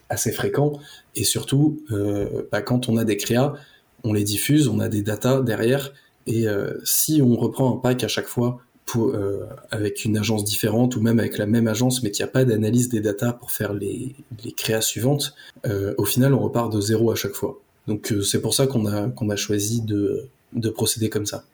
assez 0.10 0.32
fréquent. 0.32 0.74
Et 1.16 1.24
surtout, 1.24 1.80
euh, 1.92 2.42
bah, 2.52 2.64
quand 2.64 2.90
on 2.90 2.98
a 2.98 3.04
des 3.04 3.18
créas, 3.18 3.54
on 4.04 4.14
les 4.14 4.24
diffuse, 4.24 4.68
on 4.68 4.80
a 4.80 4.90
des 4.90 5.04
datas 5.04 5.44
derrière. 5.44 5.94
Et 6.26 6.48
si 6.84 7.22
on 7.22 7.36
reprend 7.36 7.72
un 7.72 7.78
pack 7.78 8.04
à 8.04 8.08
chaque 8.08 8.26
fois 8.26 8.58
avec 9.70 10.06
une 10.06 10.18
agence 10.18 10.44
différente 10.44 10.96
ou 10.96 11.02
même 11.02 11.20
avec 11.20 11.38
la 11.38 11.46
même 11.46 11.68
agence, 11.68 12.02
mais 12.02 12.10
qu'il 12.10 12.26
n'y 12.26 12.30
a 12.30 12.32
pas 12.32 12.46
d'analyse 12.46 12.90
des 12.90 13.00
datas 13.00 13.34
pour 13.34 13.52
faire 13.52 13.74
les, 13.74 14.16
les 14.44 14.52
créas 14.52 14.82
suivantes, 14.82 15.36
au 15.98 16.06
final, 16.06 16.34
on 16.34 16.40
repart 16.40 16.74
de 16.74 16.82
zéro 16.82 17.12
à 17.12 17.16
chaque 17.16 17.34
fois. 17.34 17.60
Donc 17.88 18.12
c'est 18.24 18.42
pour 18.42 18.56
ça 18.56 18.66
qu'on 18.66 18.88
a, 18.88 19.08
qu'on 19.10 19.30
a 19.30 19.36
choisi 19.36 19.82
de, 19.82 20.28
de 20.54 20.70
procéder 20.70 21.10
comme 21.10 21.28
ça. 21.28 21.46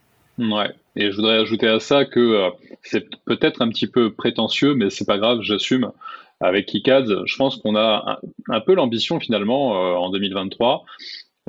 Ouais. 0.42 0.74
Et 0.96 1.12
je 1.12 1.16
voudrais 1.16 1.38
ajouter 1.38 1.68
à 1.68 1.80
ça 1.80 2.04
que 2.06 2.20
euh, 2.20 2.50
c'est 2.82 3.08
peut-être 3.26 3.62
un 3.62 3.70
petit 3.70 3.86
peu 3.86 4.12
prétentieux, 4.12 4.74
mais 4.74 4.90
c'est 4.90 5.06
pas 5.06 5.20
grave, 5.20 5.42
j'assume. 5.42 5.92
Avec 6.40 6.66
KiCads, 6.66 7.26
je 7.26 7.36
pense 7.38 7.58
qu'on 7.58 7.76
a 7.76 8.20
un, 8.50 8.60
peu 8.62 8.74
l'ambition 8.74 9.20
finalement 9.20 9.76
euh, 9.76 9.96
en 9.96 10.10
2023 10.10 10.84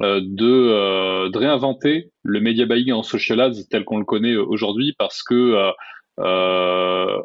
euh, 0.01 0.21
de, 0.23 1.31
de, 1.31 1.39
réinventer 1.39 2.11
le 2.23 2.41
media 2.41 2.67
buying 2.67 2.93
en 2.93 3.03
social 3.03 3.41
ads 3.41 3.65
tel 3.71 3.85
qu'on 3.85 3.99
le 3.99 4.05
connaît 4.05 4.37
aujourd'hui 4.37 4.95
parce 4.99 5.23
que 5.23 5.73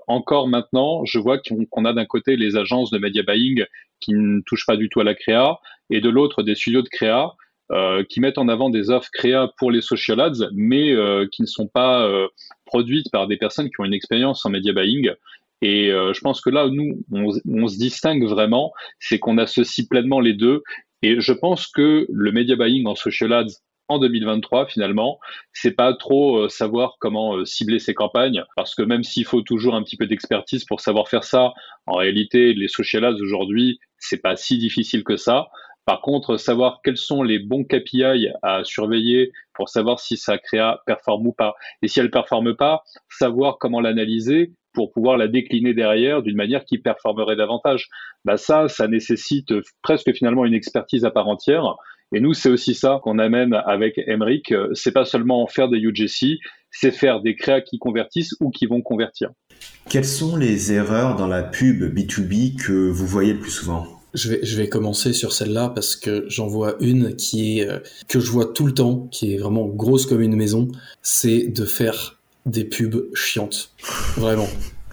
encore 0.07 0.47
maintenant, 0.47 1.03
je 1.03 1.19
vois 1.19 1.39
qu'on 1.39 1.85
a 1.85 1.91
d'un 1.91 2.05
côté 2.05 2.37
les 2.37 2.55
agences 2.55 2.89
de 2.91 2.97
media 2.97 3.23
buying 3.23 3.65
qui 3.99 4.13
ne 4.13 4.39
touchent 4.45 4.65
pas 4.65 4.77
du 4.77 4.87
tout 4.87 5.01
à 5.01 5.03
la 5.03 5.15
créa 5.15 5.59
et 5.89 5.99
de 5.99 6.09
l'autre 6.09 6.43
des 6.43 6.55
studios 6.55 6.81
de 6.81 6.87
créa 6.87 7.33
qui 8.09 8.19
mettent 8.21 8.37
en 8.37 8.47
avant 8.47 8.69
des 8.69 8.89
offres 8.89 9.09
créa 9.11 9.51
pour 9.57 9.71
les 9.71 9.81
social 9.81 10.19
ads, 10.19 10.49
mais 10.53 10.95
qui 11.31 11.41
ne 11.41 11.47
sont 11.47 11.67
pas 11.67 12.09
produites 12.65 13.11
par 13.11 13.27
des 13.27 13.37
personnes 13.37 13.69
qui 13.69 13.75
ont 13.79 13.85
une 13.85 13.93
expérience 13.93 14.45
en 14.45 14.49
media 14.49 14.73
buying. 14.73 15.11
Et 15.61 15.89
je 15.89 16.19
pense 16.21 16.39
que 16.41 16.49
là, 16.49 16.69
nous, 16.69 17.03
on, 17.11 17.33
on 17.45 17.67
se 17.67 17.77
distingue 17.77 18.25
vraiment, 18.25 18.71
c'est 18.99 19.19
qu'on 19.19 19.37
associe 19.37 19.87
pleinement 19.87 20.19
les 20.19 20.33
deux. 20.33 20.63
Et 21.01 21.19
je 21.19 21.33
pense 21.33 21.67
que 21.67 22.07
le 22.09 22.31
media 22.31 22.55
buying 22.55 22.87
en 22.87 22.95
social 22.95 23.33
ads 23.33 23.53
en 23.89 23.99
2023 23.99 24.67
finalement, 24.67 25.19
c'est 25.53 25.71
pas 25.71 25.93
trop 25.93 26.43
euh, 26.43 26.49
savoir 26.49 26.97
comment 26.99 27.35
euh, 27.35 27.45
cibler 27.45 27.79
ses 27.79 27.93
campagnes 27.93 28.43
parce 28.55 28.75
que 28.75 28.81
même 28.81 29.03
s'il 29.03 29.25
faut 29.25 29.41
toujours 29.41 29.75
un 29.75 29.83
petit 29.83 29.97
peu 29.97 30.07
d'expertise 30.07 30.65
pour 30.65 30.81
savoir 30.81 31.07
faire 31.07 31.23
ça, 31.23 31.53
en 31.85 31.95
réalité 31.95 32.53
les 32.53 32.67
social 32.67 33.05
ads 33.05 33.21
aujourd'hui, 33.21 33.79
c'est 33.97 34.21
pas 34.21 34.35
si 34.35 34.57
difficile 34.57 35.03
que 35.03 35.15
ça. 35.15 35.47
Par 35.87 36.01
contre, 36.01 36.35
savoir 36.35 36.81
quels 36.83 36.97
sont 36.97 37.23
les 37.23 37.39
bons 37.39 37.63
KPI 37.63 38.27
à 38.43 38.65
surveiller 38.65 39.31
pour 39.53 39.69
savoir 39.69 40.01
si 40.01 40.17
sa 40.17 40.37
créa 40.37 40.81
performe 40.85 41.27
ou 41.27 41.31
pas. 41.31 41.55
Et 41.81 41.87
si 41.87 42.01
elle 42.01 42.11
performe 42.11 42.57
pas, 42.57 42.83
savoir 43.09 43.57
comment 43.57 43.79
l'analyser 43.79 44.51
pour 44.73 44.91
pouvoir 44.91 45.15
la 45.15 45.29
décliner 45.29 45.73
derrière 45.73 46.21
d'une 46.21 46.35
manière 46.35 46.65
qui 46.65 46.77
performerait 46.77 47.37
davantage. 47.37 47.87
Bah 48.25 48.35
ça, 48.35 48.67
ça 48.67 48.89
nécessite 48.89 49.53
presque 49.81 50.13
finalement 50.13 50.43
une 50.43 50.53
expertise 50.53 51.05
à 51.05 51.09
part 51.09 51.29
entière 51.29 51.77
et 52.13 52.21
nous, 52.21 52.33
c'est 52.33 52.49
aussi 52.49 52.73
ça 52.73 52.99
qu'on 53.03 53.19
amène 53.19 53.53
avec 53.53 53.97
Emric. 54.07 54.53
C'est 54.73 54.93
pas 54.93 55.03
seulement 55.03 55.45
faire 55.47 55.67
des 55.69 55.77
UGC, 55.77 56.39
c'est 56.71 56.91
faire 56.91 57.21
des 57.21 57.35
créas 57.35 57.61
qui 57.61 57.79
convertissent 57.79 58.33
ou 58.39 58.49
qui 58.49 58.65
vont 58.65 58.81
convertir. 58.81 59.29
Quelles 59.89 60.05
sont 60.05 60.37
les 60.37 60.71
erreurs 60.71 61.15
dans 61.15 61.27
la 61.27 61.43
pub 61.43 61.83
B2B 61.83 62.61
que 62.61 62.89
vous 62.89 63.07
voyez 63.07 63.33
le 63.33 63.39
plus 63.39 63.51
souvent? 63.51 63.96
Je 64.13 64.29
vais, 64.29 64.39
je 64.43 64.57
vais 64.57 64.69
commencer 64.69 65.13
sur 65.13 65.33
celle-là 65.33 65.69
parce 65.69 65.95
que 65.95 66.25
j'en 66.27 66.47
vois 66.47 66.75
une 66.79 67.15
qui 67.15 67.59
est 67.59 67.69
euh, 67.69 67.79
que 68.07 68.19
je 68.19 68.31
vois 68.31 68.45
tout 68.45 68.65
le 68.65 68.73
temps, 68.73 69.07
qui 69.11 69.33
est 69.33 69.37
vraiment 69.37 69.65
grosse 69.65 70.05
comme 70.05 70.21
une 70.21 70.35
maison, 70.35 70.67
c'est 71.01 71.47
de 71.47 71.65
faire 71.65 72.19
des 72.45 72.63
pubs 72.63 73.13
chiantes. 73.13 73.71
Vraiment. 74.17 74.47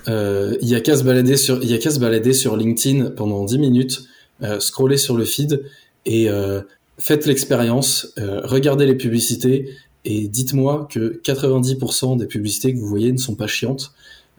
Euh, 0.08 0.56
il 0.60 0.68
y 0.68 0.74
a 0.74 0.80
qu'à 0.80 0.96
se 0.96 1.04
balader 1.04 1.36
sur, 1.36 1.62
il 1.62 1.70
y 1.70 1.74
a 1.74 1.78
qu'à 1.78 1.90
se 1.90 1.98
balader 1.98 2.34
sur 2.34 2.56
LinkedIn 2.56 3.10
pendant 3.12 3.44
10 3.44 3.58
minutes, 3.58 4.04
euh, 4.42 4.60
scroller 4.60 4.98
sur 4.98 5.16
le 5.16 5.24
feed 5.24 5.62
et 6.04 6.28
euh, 6.28 6.60
faites 6.98 7.26
l'expérience, 7.26 8.12
euh, 8.18 8.40
regardez 8.44 8.86
les 8.86 8.96
publicités 8.96 9.70
et 10.04 10.28
dites-moi 10.28 10.86
que 10.90 11.20
90% 11.24 12.18
des 12.18 12.26
publicités 12.26 12.74
que 12.74 12.78
vous 12.78 12.86
voyez 12.88 13.12
ne 13.12 13.18
sont 13.18 13.34
pas 13.34 13.46
chiantes. 13.46 13.92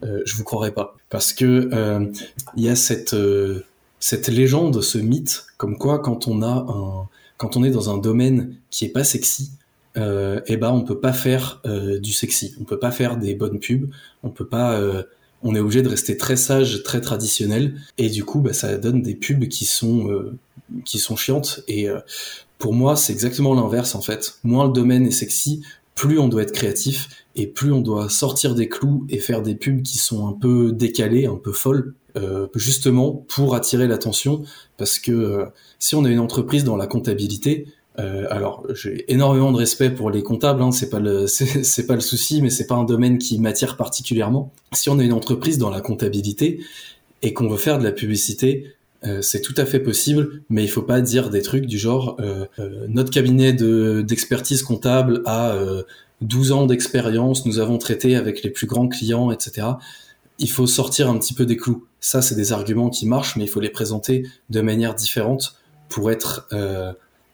Euh, 0.04 0.22
je 0.26 0.36
vous 0.36 0.44
croirais 0.44 0.74
pas 0.74 0.96
parce 1.10 1.34
que 1.34 1.70
euh, 1.74 2.06
il 2.58 2.64
y 2.64 2.70
a 2.70 2.76
cette 2.76 3.14
euh, 3.14 3.64
cette 4.08 4.28
légende, 4.28 4.84
ce 4.84 5.00
mythe, 5.00 5.48
comme 5.58 5.80
quoi 5.80 5.98
quand 5.98 6.28
on 6.28 6.44
a 6.44 6.64
un 6.70 7.08
quand 7.38 7.58
on 7.58 7.64
est 7.64 7.72
dans 7.72 7.90
un 7.90 7.98
domaine 7.98 8.56
qui 8.70 8.86
est 8.86 8.90
pas 8.90 9.04
sexy, 9.04 9.50
euh, 9.98 10.42
eh 10.46 10.58
ben 10.58 10.70
on 10.70 10.84
peut 10.84 11.00
pas 11.00 11.12
faire 11.12 11.60
du 12.00 12.14
sexy, 12.14 12.56
on 12.62 12.66
peut 12.66 12.78
pas 12.78 12.92
faire 12.92 13.18
des 13.18 13.34
bonnes 13.34 13.60
pubs, 13.60 13.90
on 14.22 14.30
peut 14.30 14.46
pas 14.46 14.80
on 15.42 15.56
est 15.56 15.60
obligé 15.60 15.82
de 15.82 15.90
rester 15.90 16.18
très 16.18 16.36
sage, 16.36 16.84
très 16.84 17.02
traditionnel, 17.02 17.82
et 17.98 18.10
du 18.10 18.24
coup, 18.24 18.42
bah, 18.42 18.54
ça 18.54 18.78
donne 18.78 19.02
des 19.02 19.16
pubs 19.16 19.48
qui 19.48 19.66
sont 19.66 20.08
qui 20.86 21.00
sont 21.00 21.16
chiantes. 21.16 21.62
Et 21.68 21.88
pour 22.60 22.74
moi, 22.74 22.96
c'est 22.96 23.12
exactement 23.12 23.56
l'inverse 23.56 23.96
en 23.96 24.02
fait. 24.02 24.38
Moins 24.44 24.68
le 24.68 24.74
domaine 24.74 25.08
est 25.08 25.12
sexy, 25.12 25.64
plus 25.96 26.20
on 26.20 26.28
doit 26.28 26.44
être 26.44 26.54
créatif 26.54 27.10
et 27.36 27.48
plus 27.48 27.72
on 27.72 27.82
doit 27.82 28.10
sortir 28.10 28.54
des 28.54 28.70
clous 28.70 29.08
et 29.10 29.18
faire 29.18 29.42
des 29.42 29.56
pubs 29.56 29.82
qui 29.82 29.98
sont 29.98 30.28
un 30.28 30.34
peu 30.34 30.72
décalées, 30.72 31.26
un 31.26 31.38
peu 31.38 31.52
folles, 31.52 31.96
euh, 32.18 32.48
justement 32.56 33.26
pour 33.28 33.56
attirer 33.56 33.88
l'attention. 33.88 34.44
Parce 34.78 35.00
que 35.00 35.12
euh, 35.12 35.46
si 35.80 35.96
on 35.96 36.06
a 36.06 36.10
une 36.10 36.20
entreprise 36.20 36.64
dans 36.64 36.78
la 36.78 36.88
comptabilité, 36.88 37.68
euh, 38.00 38.26
alors 38.30 38.66
j'ai 38.74 39.06
énormément 39.12 39.52
de 39.52 39.58
respect 39.58 39.90
pour 39.90 40.12
les 40.12 40.24
comptables, 40.24 40.62
hein, 40.62 40.72
c'est 40.72 40.90
pas 40.90 41.00
le 41.00 41.28
c'est 41.28 41.88
pas 41.88 41.96
le 41.96 42.02
souci, 42.02 42.42
mais 42.42 42.50
c'est 42.50 42.68
pas 42.68 42.76
un 42.76 42.84
domaine 42.84 43.18
qui 43.18 43.40
m'attire 43.40 43.78
particulièrement. 43.78 44.52
Si 44.74 44.90
on 44.90 45.00
a 45.00 45.04
une 45.04 45.14
entreprise 45.14 45.58
dans 45.58 45.70
la 45.70 45.82
comptabilité 45.82 46.60
et 47.22 47.34
qu'on 47.34 47.48
veut 47.48 47.58
faire 47.58 47.80
de 47.80 47.84
la 47.84 47.92
publicité 47.92 48.72
euh, 49.06 49.22
c'est 49.22 49.42
tout 49.42 49.54
à 49.58 49.66
fait 49.66 49.80
possible, 49.80 50.42
mais 50.50 50.64
il 50.64 50.68
faut 50.68 50.82
pas 50.82 51.00
dire 51.00 51.30
des 51.30 51.44
trucs 51.44 51.68
du 51.68 51.78
genre 51.78 52.18
euh, 52.20 52.46
notre 52.88 53.12
cabinet 53.12 53.54
d'expertise 53.54 54.64
comptable 54.64 55.22
a 55.26 55.56
12 56.22 56.52
ans 56.54 56.66
d'expérience, 56.66 57.46
nous 57.46 57.60
avons 57.60 57.78
traité 57.78 58.16
avec 58.16 58.42
les 58.42 58.50
plus 58.50 58.68
grands 58.68 58.88
clients, 58.88 59.32
etc. 59.32 59.68
Il 60.40 60.50
faut 60.50 60.68
sortir 60.68 61.10
un 61.10 61.18
petit 61.18 61.34
peu 61.34 61.46
des 61.46 61.58
clous. 61.58 61.86
Ça, 62.00 62.22
c'est 62.22 62.36
des 62.36 62.54
arguments 62.54 62.90
qui 62.90 63.08
marchent, 63.08 63.36
mais 63.36 63.44
il 63.46 63.48
faut 63.48 63.60
les 63.60 63.70
présenter 63.70 64.24
de 64.50 64.62
manière 64.62 64.94
différente 64.94 65.56
pour 65.90 66.12
être, 66.12 66.48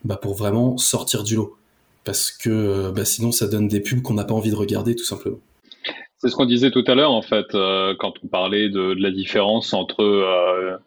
bah, 0.04 0.18
pour 0.18 0.36
vraiment 0.36 0.78
sortir 0.78 1.24
du 1.24 1.36
lot. 1.36 1.58
Parce 2.04 2.32
que 2.32 2.92
bah, 2.92 3.06
sinon, 3.06 3.32
ça 3.32 3.48
donne 3.48 3.68
des 3.68 3.80
pubs 3.80 4.02
qu'on 4.02 4.14
n'a 4.14 4.24
pas 4.24 4.36
envie 4.36 4.52
de 4.52 4.56
regarder, 4.56 4.96
tout 4.96 5.04
simplement. 5.04 5.40
C'est 6.20 6.30
ce 6.30 6.36
qu'on 6.36 6.46
disait 6.46 6.70
tout 6.70 6.84
à 6.86 6.94
l'heure, 6.94 7.12
en 7.12 7.24
fait, 7.24 7.48
quand 7.52 8.14
on 8.24 8.28
parlait 8.28 8.70
de, 8.70 8.94
la 8.94 9.10
différence 9.10 9.74
entre 9.74 10.78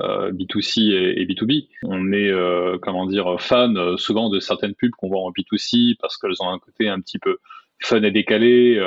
euh, 0.00 0.32
B2C 0.32 0.90
et, 0.90 1.26
B2B. 1.26 1.68
On 1.82 2.12
est, 2.12 2.30
euh, 2.30 2.78
comment 2.80 3.06
dire, 3.06 3.38
fan 3.38 3.76
euh, 3.76 3.98
souvent 3.98 4.30
de 4.30 4.40
certaines 4.40 4.74
pubs 4.74 4.92
qu'on 4.92 5.08
voit 5.08 5.20
en 5.20 5.30
B2C 5.30 5.96
parce 6.00 6.16
qu'elles 6.16 6.40
ont 6.40 6.48
un 6.48 6.58
côté 6.58 6.88
un 6.88 6.98
petit 7.00 7.18
peu 7.18 7.36
fun 7.78 8.02
et 8.02 8.10
décalé. 8.10 8.80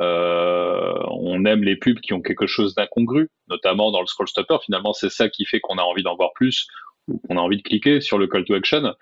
On 0.00 1.44
aime 1.44 1.62
les 1.62 1.76
pubs 1.76 2.00
qui 2.00 2.12
ont 2.12 2.22
quelque 2.22 2.46
chose 2.46 2.74
d'incongru, 2.74 3.28
notamment 3.48 3.90
dans 3.90 4.00
le 4.00 4.06
scroll 4.06 4.28
stopper. 4.28 4.56
Finalement, 4.64 4.92
c'est 4.92 5.10
ça 5.10 5.28
qui 5.28 5.44
fait 5.44 5.60
qu'on 5.60 5.78
a 5.78 5.82
envie 5.82 6.02
d'en 6.02 6.16
voir 6.16 6.30
plus 6.34 6.66
ou 7.08 7.18
qu'on 7.18 7.36
a 7.36 7.40
envie 7.40 7.58
de 7.58 7.62
cliquer 7.62 8.00
sur 8.00 8.18
le 8.18 8.26
call 8.26 8.44
to 8.44 8.54
action. 8.54 8.94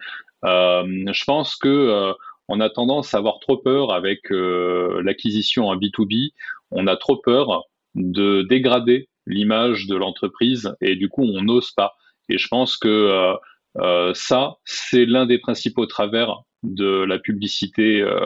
je 0.42 1.24
pense 1.24 1.56
que 1.56 2.14
on 2.48 2.60
a 2.60 2.70
tendance 2.70 3.14
à 3.14 3.18
avoir 3.18 3.38
trop 3.40 3.58
peur 3.58 3.92
avec 3.92 4.22
l'acquisition 4.30 5.68
en 5.68 5.76
B2B. 5.76 6.32
On 6.70 6.86
a 6.86 6.96
trop 6.96 7.16
peur 7.16 7.64
de 7.94 8.42
dégrader 8.42 9.08
l'image 9.26 9.86
de 9.86 9.96
l'entreprise 9.96 10.74
et 10.80 10.96
du 10.96 11.08
coup 11.08 11.22
on 11.22 11.42
n'ose 11.42 11.70
pas. 11.72 11.94
Et 12.28 12.38
je 12.38 12.48
pense 12.48 12.76
que 12.76 12.88
euh, 12.88 13.34
euh, 13.78 14.12
ça, 14.14 14.56
c'est 14.64 15.06
l'un 15.06 15.26
des 15.26 15.38
principaux 15.38 15.86
travers 15.86 16.40
de 16.62 17.04
la 17.04 17.18
publicité 17.18 18.00
euh, 18.02 18.20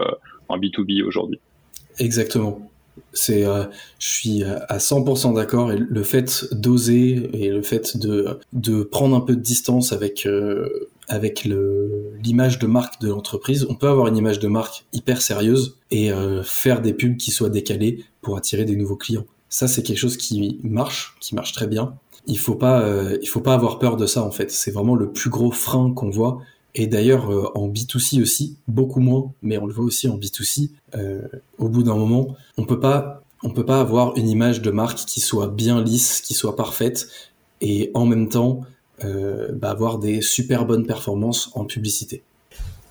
en 0.49 0.59
B2B 0.59 1.03
aujourd'hui. 1.03 1.41
Exactement. 1.99 2.69
C'est, 3.15 3.45
je 3.45 4.07
suis 4.07 4.45
à 4.45 4.79
100% 4.79 5.35
d'accord. 5.35 5.73
Et 5.73 5.77
le 5.77 6.03
fait 6.03 6.47
d'oser 6.53 7.31
et 7.33 7.51
le 7.51 7.63
fait 7.63 7.97
de, 7.97 8.39
de 8.53 8.83
prendre 8.83 9.17
un 9.17 9.21
peu 9.21 9.35
de 9.35 9.41
distance 9.41 9.93
avec, 9.93 10.29
avec 11.09 11.45
l'image 12.23 12.59
de 12.59 12.67
marque 12.67 13.01
de 13.01 13.09
l'entreprise, 13.09 13.67
on 13.69 13.75
peut 13.75 13.89
avoir 13.89 14.09
une 14.09 14.17
image 14.17 14.41
de 14.41 14.49
marque 14.49 14.85
hyper 14.93 15.23
sérieuse 15.23 15.79
et 15.91 16.11
faire 16.45 16.83
des 16.83 16.93
pubs 16.93 17.17
qui 17.17 17.31
soient 17.31 17.51
décalées 17.51 18.05
pour 18.21 18.37
attirer 18.37 18.65
des 18.65 18.77
nouveaux 18.77 18.97
clients. 18.97 19.27
Ça, 19.53 19.69
c'est 19.69 19.83
quelque 19.83 19.99
chose 19.99 20.17
qui 20.17 20.59
marche, 20.63 21.15
qui 21.21 21.35
marche 21.35 21.53
très 21.53 21.67
bien. 21.67 21.95
Il 22.27 22.39
faut 22.39 22.59
euh, 22.63 23.19
faut 23.27 23.43
pas 23.43 23.53
avoir 23.53 23.79
peur 23.79 23.99
de 23.99 24.07
ça 24.07 24.23
en 24.23 24.31
fait. 24.31 24.51
C'est 24.51 24.71
vraiment 24.71 24.95
le 24.95 25.13
plus 25.13 25.29
gros 25.29 25.51
frein 25.51 25.93
qu'on 25.93 26.09
voit. 26.09 26.41
Et 26.75 26.87
d'ailleurs 26.87 27.31
euh, 27.31 27.51
en 27.55 27.69
B2C 27.69 28.23
aussi, 28.23 28.57
beaucoup 28.69 29.01
moins, 29.01 29.33
mais 29.43 29.59
on 29.59 29.67
le 29.67 29.73
voit 29.73 29.85
aussi 29.85 30.09
en 30.09 30.17
B2C. 30.19 30.71
Euh, 30.95 31.23
au 31.59 31.69
bout 31.69 31.83
d'un 31.83 31.95
moment, 31.95 32.37
on 32.57 32.65
peut 32.65 32.81
pas, 32.81 33.23
on 33.43 33.51
peut 33.51 33.65
pas 33.65 33.81
avoir 33.81 34.17
une 34.17 34.29
image 34.29 34.63
de 34.63 34.71
marque 34.71 34.99
qui 34.99 35.21
soit 35.21 35.49
bien 35.49 35.83
lisse, 35.83 36.21
qui 36.21 36.35
soit 36.35 36.57
parfaite, 36.57 37.09
et 37.61 37.91
en 37.95 38.07
même 38.07 38.29
temps 38.29 38.63
bah, 39.55 39.71
avoir 39.71 39.99
des 39.99 40.21
super 40.21 40.65
bonnes 40.65 40.87
performances 40.87 41.51
en 41.57 41.65
publicité. 41.65 42.23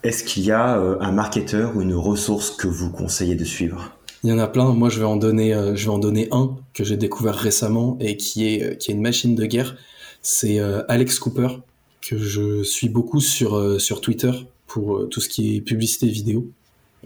Est-ce 0.03 0.25
qu'il 0.25 0.43
y 0.43 0.51
a 0.51 0.75
un 0.75 1.11
marketeur 1.13 1.77
ou 1.77 1.81
une 1.81 1.93
ressource 1.93 2.51
que 2.51 2.67
vous 2.67 2.89
conseillez 2.89 3.35
de 3.35 3.45
suivre? 3.45 3.95
Il 4.23 4.29
y 4.29 4.33
en 4.33 4.37
a 4.37 4.47
plein. 4.47 4.71
Moi, 4.73 4.89
je 4.89 4.99
vais 4.99 5.05
en 5.05 5.15
donner, 5.15 5.53
euh, 5.53 5.75
je 5.75 5.85
vais 5.85 5.91
en 5.91 5.97
donner 5.97 6.27
un 6.31 6.55
que 6.73 6.83
j'ai 6.83 6.97
découvert 6.97 7.35
récemment 7.35 7.97
et 7.99 8.17
qui 8.17 8.53
est, 8.53 8.63
euh, 8.63 8.75
qui 8.75 8.91
est 8.91 8.93
une 8.93 9.01
machine 9.01 9.33
de 9.33 9.45
guerre. 9.45 9.75
C'est 10.21 10.59
euh, 10.59 10.83
Alex 10.89 11.17
Cooper 11.17 11.47
que 12.01 12.17
je 12.17 12.63
suis 12.63 12.89
beaucoup 12.89 13.19
sur 13.19 13.79
sur 13.79 14.01
Twitter 14.01 14.31
pour 14.67 15.07
tout 15.09 15.21
ce 15.21 15.29
qui 15.29 15.57
est 15.57 15.61
publicité 15.61 16.07
vidéo. 16.07 16.49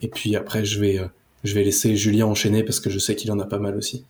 Et 0.01 0.08
puis 0.08 0.36
après, 0.36 0.65
je 0.65 0.79
vais 0.79 0.99
je 1.43 1.53
vais 1.53 1.63
laisser 1.63 1.95
Julien 1.95 2.25
enchaîner 2.25 2.63
parce 2.63 2.79
que 2.79 2.89
je 2.89 2.99
sais 2.99 3.15
qu'il 3.15 3.31
en 3.31 3.39
a 3.39 3.45
pas 3.45 3.60
mal 3.60 3.75
aussi. 3.75 4.03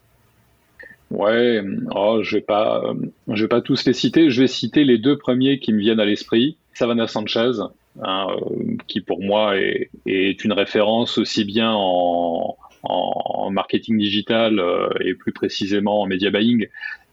Ouais, 1.11 1.61
oh, 1.93 2.21
je 2.23 2.37
vais 2.37 2.41
pas, 2.41 2.93
vais 3.27 3.47
pas 3.47 3.61
tous 3.61 3.85
les 3.85 3.93
citer. 3.93 4.29
Je 4.29 4.41
vais 4.41 4.47
citer 4.47 4.83
les 4.83 4.97
deux 4.97 5.17
premiers 5.17 5.59
qui 5.59 5.71
me 5.71 5.79
viennent 5.79 5.99
à 5.99 6.05
l'esprit. 6.05 6.57
Savannah 6.73 7.07
Sanchez, 7.07 7.51
hein, 8.03 8.27
qui 8.87 9.01
pour 9.01 9.21
moi 9.21 9.57
est, 9.57 9.89
est, 10.05 10.43
une 10.43 10.51
référence 10.51 11.17
aussi 11.17 11.45
bien 11.45 11.71
en, 11.73 12.57
en, 12.83 13.49
marketing 13.51 13.97
digital 13.97 14.59
euh, 14.59 14.89
et 14.99 15.13
plus 15.13 15.31
précisément 15.31 16.01
en 16.01 16.07
media 16.07 16.31
buying 16.31 16.67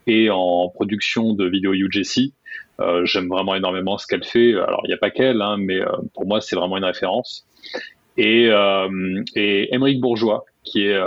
et 0.06 0.30
en 0.30 0.68
production 0.68 1.32
de 1.34 1.46
vidéos 1.46 1.72
UGC. 1.72 2.32
Euh, 2.80 3.04
j'aime 3.04 3.28
vraiment 3.28 3.54
énormément 3.54 3.98
ce 3.98 4.06
qu'elle 4.06 4.24
fait. 4.24 4.54
Alors, 4.54 4.80
il 4.84 4.88
n'y 4.88 4.94
a 4.94 4.98
pas 4.98 5.10
qu'elle, 5.10 5.42
hein, 5.42 5.56
mais 5.58 5.80
euh, 5.80 5.88
pour 6.14 6.26
moi, 6.26 6.40
c'est 6.40 6.56
vraiment 6.56 6.76
une 6.76 6.84
référence. 6.84 7.46
Et, 8.18 8.50
et 9.36 9.74
Émeric 9.74 9.98
Bourgeois, 9.98 10.44
qui 10.64 10.84
est 10.84 11.00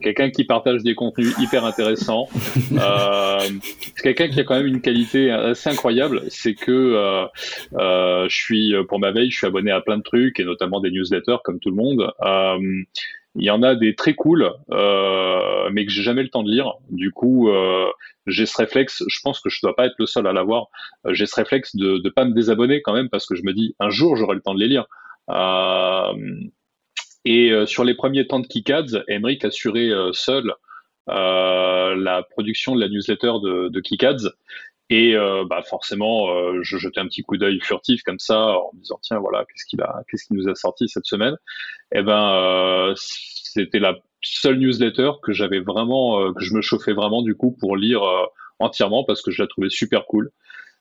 quelqu'un 0.00 0.30
qui 0.30 0.44
partage 0.44 0.82
des 0.82 0.94
contenus 0.94 1.34
hyper 1.38 1.64
intéressants. 1.64 2.28
Euh, 2.72 3.38
c'est 3.96 4.02
quelqu'un 4.02 4.28
qui 4.28 4.40
a 4.40 4.44
quand 4.44 4.54
même 4.54 4.66
une 4.66 4.80
qualité 4.80 5.30
assez 5.30 5.68
incroyable, 5.68 6.22
c'est 6.28 6.54
que 6.54 6.70
euh, 6.70 7.26
euh, 7.74 8.26
je 8.28 8.36
suis 8.36 8.74
pour 8.88 8.98
ma 8.98 9.10
veille, 9.10 9.30
je 9.30 9.36
suis 9.36 9.46
abonné 9.46 9.70
à 9.70 9.80
plein 9.80 9.98
de 9.98 10.02
trucs 10.02 10.38
et 10.40 10.44
notamment 10.44 10.80
des 10.80 10.90
newsletters 10.90 11.38
comme 11.44 11.58
tout 11.58 11.70
le 11.70 11.76
monde. 11.76 12.10
Il 13.36 13.44
y 13.44 13.50
en 13.50 13.62
a 13.62 13.76
des 13.76 13.94
très 13.94 14.14
cool, 14.14 14.50
euh, 14.72 15.70
mais 15.72 15.86
que 15.86 15.92
j'ai 15.92 16.02
jamais 16.02 16.22
le 16.22 16.30
temps 16.30 16.42
de 16.42 16.50
lire. 16.50 16.74
Du 16.90 17.12
coup, 17.12 17.48
euh, 17.48 17.86
j'ai 18.26 18.44
ce 18.44 18.56
réflexe. 18.56 19.04
Je 19.06 19.20
pense 19.22 19.40
que 19.40 19.48
je 19.48 19.60
dois 19.62 19.76
pas 19.76 19.86
être 19.86 19.94
le 19.98 20.06
seul 20.06 20.26
à 20.26 20.32
l'avoir. 20.32 20.66
Euh, 21.06 21.14
j'ai 21.14 21.26
ce 21.26 21.36
réflexe 21.36 21.76
de 21.76 22.00
ne 22.02 22.10
pas 22.10 22.24
me 22.24 22.32
désabonner 22.32 22.82
quand 22.82 22.92
même 22.92 23.08
parce 23.08 23.26
que 23.26 23.36
je 23.36 23.42
me 23.44 23.52
dis 23.52 23.76
un 23.78 23.90
jour 23.90 24.16
j'aurai 24.16 24.34
le 24.34 24.40
temps 24.40 24.54
de 24.54 24.60
les 24.60 24.68
lire. 24.68 24.86
Et 27.24 27.52
sur 27.66 27.84
les 27.84 27.94
premiers 27.94 28.26
temps 28.26 28.40
de 28.40 28.46
Kikads, 28.46 29.04
Emric 29.06 29.44
assurait 29.44 29.90
seul 30.12 30.52
la 31.06 32.26
production 32.30 32.74
de 32.74 32.80
la 32.80 32.88
newsletter 32.88 33.32
de, 33.42 33.68
de. 33.68 33.80
Et 34.90 35.14
bah 35.48 35.62
forcément, 35.62 36.26
je 36.62 36.76
jetais 36.76 36.98
un 36.98 37.06
petit 37.06 37.22
coup 37.22 37.36
d'œil 37.36 37.60
furtif 37.60 38.02
comme 38.02 38.18
ça, 38.18 38.58
en 38.58 38.72
me 38.74 38.80
disant 38.80 38.98
tiens 39.02 39.20
voilà 39.20 39.44
qu'est-ce 39.44 39.64
qu'il 39.66 39.80
a, 39.82 40.02
qu'est-ce 40.08 40.26
qu'il 40.26 40.36
nous 40.36 40.48
a 40.48 40.56
sorti 40.56 40.88
cette 40.88 41.06
semaine? 41.06 41.34
Et 41.94 41.98
eh 41.98 42.02
ben 42.02 42.92
c'était 42.96 43.78
la 43.78 43.96
seule 44.20 44.58
newsletter 44.58 45.12
que 45.22 45.32
j'avais 45.32 45.60
vraiment, 45.60 46.32
que 46.32 46.44
je 46.44 46.54
me 46.54 46.60
chauffais 46.60 46.92
vraiment 46.92 47.22
du 47.22 47.36
coup 47.36 47.56
pour 47.58 47.76
lire 47.76 48.02
entièrement 48.58 49.04
parce 49.04 49.22
que 49.22 49.30
je 49.30 49.42
la 49.42 49.48
trouvais 49.48 49.70
super 49.70 50.06
cool. 50.06 50.32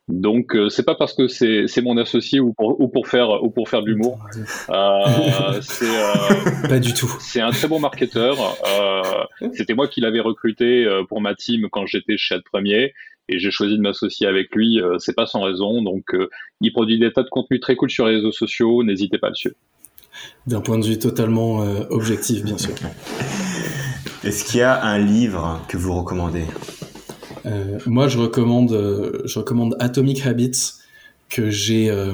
Donc 0.10 0.56
euh, 0.56 0.70
c'est 0.70 0.84
pas 0.84 0.96
parce 0.96 1.14
que 1.14 1.28
c'est 1.28 1.82
mon 1.82 1.96
associé 1.98 2.40
ou 2.40 2.54
pour, 2.54 2.82
ou 2.82 2.88
pour 2.88 3.08
faire 3.08 3.44
ou 3.44 3.52
pour 3.52 3.70
faire 3.70 3.82
de 3.82 3.88
l'humour. 3.88 4.20
Euh, 4.70 5.62
c'est 5.62 5.86
euh, 5.86 6.68
pas 6.68 6.80
du 6.80 6.94
tout. 6.94 7.12
C'est 7.20 7.42
un 7.42 7.52
très 7.52 7.68
bon 7.68 7.80
marketeur. 7.80 8.36
Euh, 8.68 9.50
C'était 9.54 9.74
moi 9.74 9.88
qui 9.88 10.02
l'avais 10.02 10.20
recruté 10.20 10.86
euh, 10.86 11.04
pour 11.04 11.22
ma 11.22 11.34
team 11.36 11.70
quand 11.72 11.86
j'étais 11.86 12.18
chez 12.18 12.36
Ad 12.36 12.44
Premier 12.44 12.94
et 13.30 13.40
j'ai 13.40 13.52
choisi 13.52 13.78
de 13.78 13.82
m'associer 13.82 14.28
avec 14.28 14.54
lui. 14.56 14.82
c'est 15.00 15.16
pas 15.16 15.26
sans 15.26 15.42
raison. 15.42 15.82
Donc 15.82 16.06
il 16.62 16.74
produit 16.74 17.00
des 17.00 17.14
tas 17.14 17.24
de 17.24 17.30
contenus 17.30 17.62
très 17.62 17.76
cool 17.76 17.90
sur 17.90 18.08
les 18.08 18.16
réseaux 18.16 18.32
sociaux. 18.32 18.84
N'hésitez 18.84 19.18
pas 19.18 19.28
à 19.28 19.30
le 19.30 19.36
suivre. 19.36 19.56
D'un 20.48 20.62
point 20.62 20.78
de 20.78 20.86
vue 20.86 21.00
totalement 21.00 21.60
objectif, 21.90 22.44
bien 22.44 22.58
sûr. 22.58 22.74
Est-ce 24.24 24.44
qu'il 24.44 24.60
y 24.60 24.64
a 24.64 24.84
un 24.84 24.98
livre 24.98 25.62
que 25.70 25.78
vous 25.78 25.94
recommandez? 25.94 26.44
Euh, 27.46 27.80
moi, 27.86 28.10
je 28.10 28.18
recommande, 28.18 28.74
euh, 28.74 29.22
je 29.26 29.40
recommande 29.40 29.78
Atomic 29.80 30.26
Habits 30.26 30.74
que 31.30 31.50
j'ai 31.50 31.90
euh, 31.90 32.14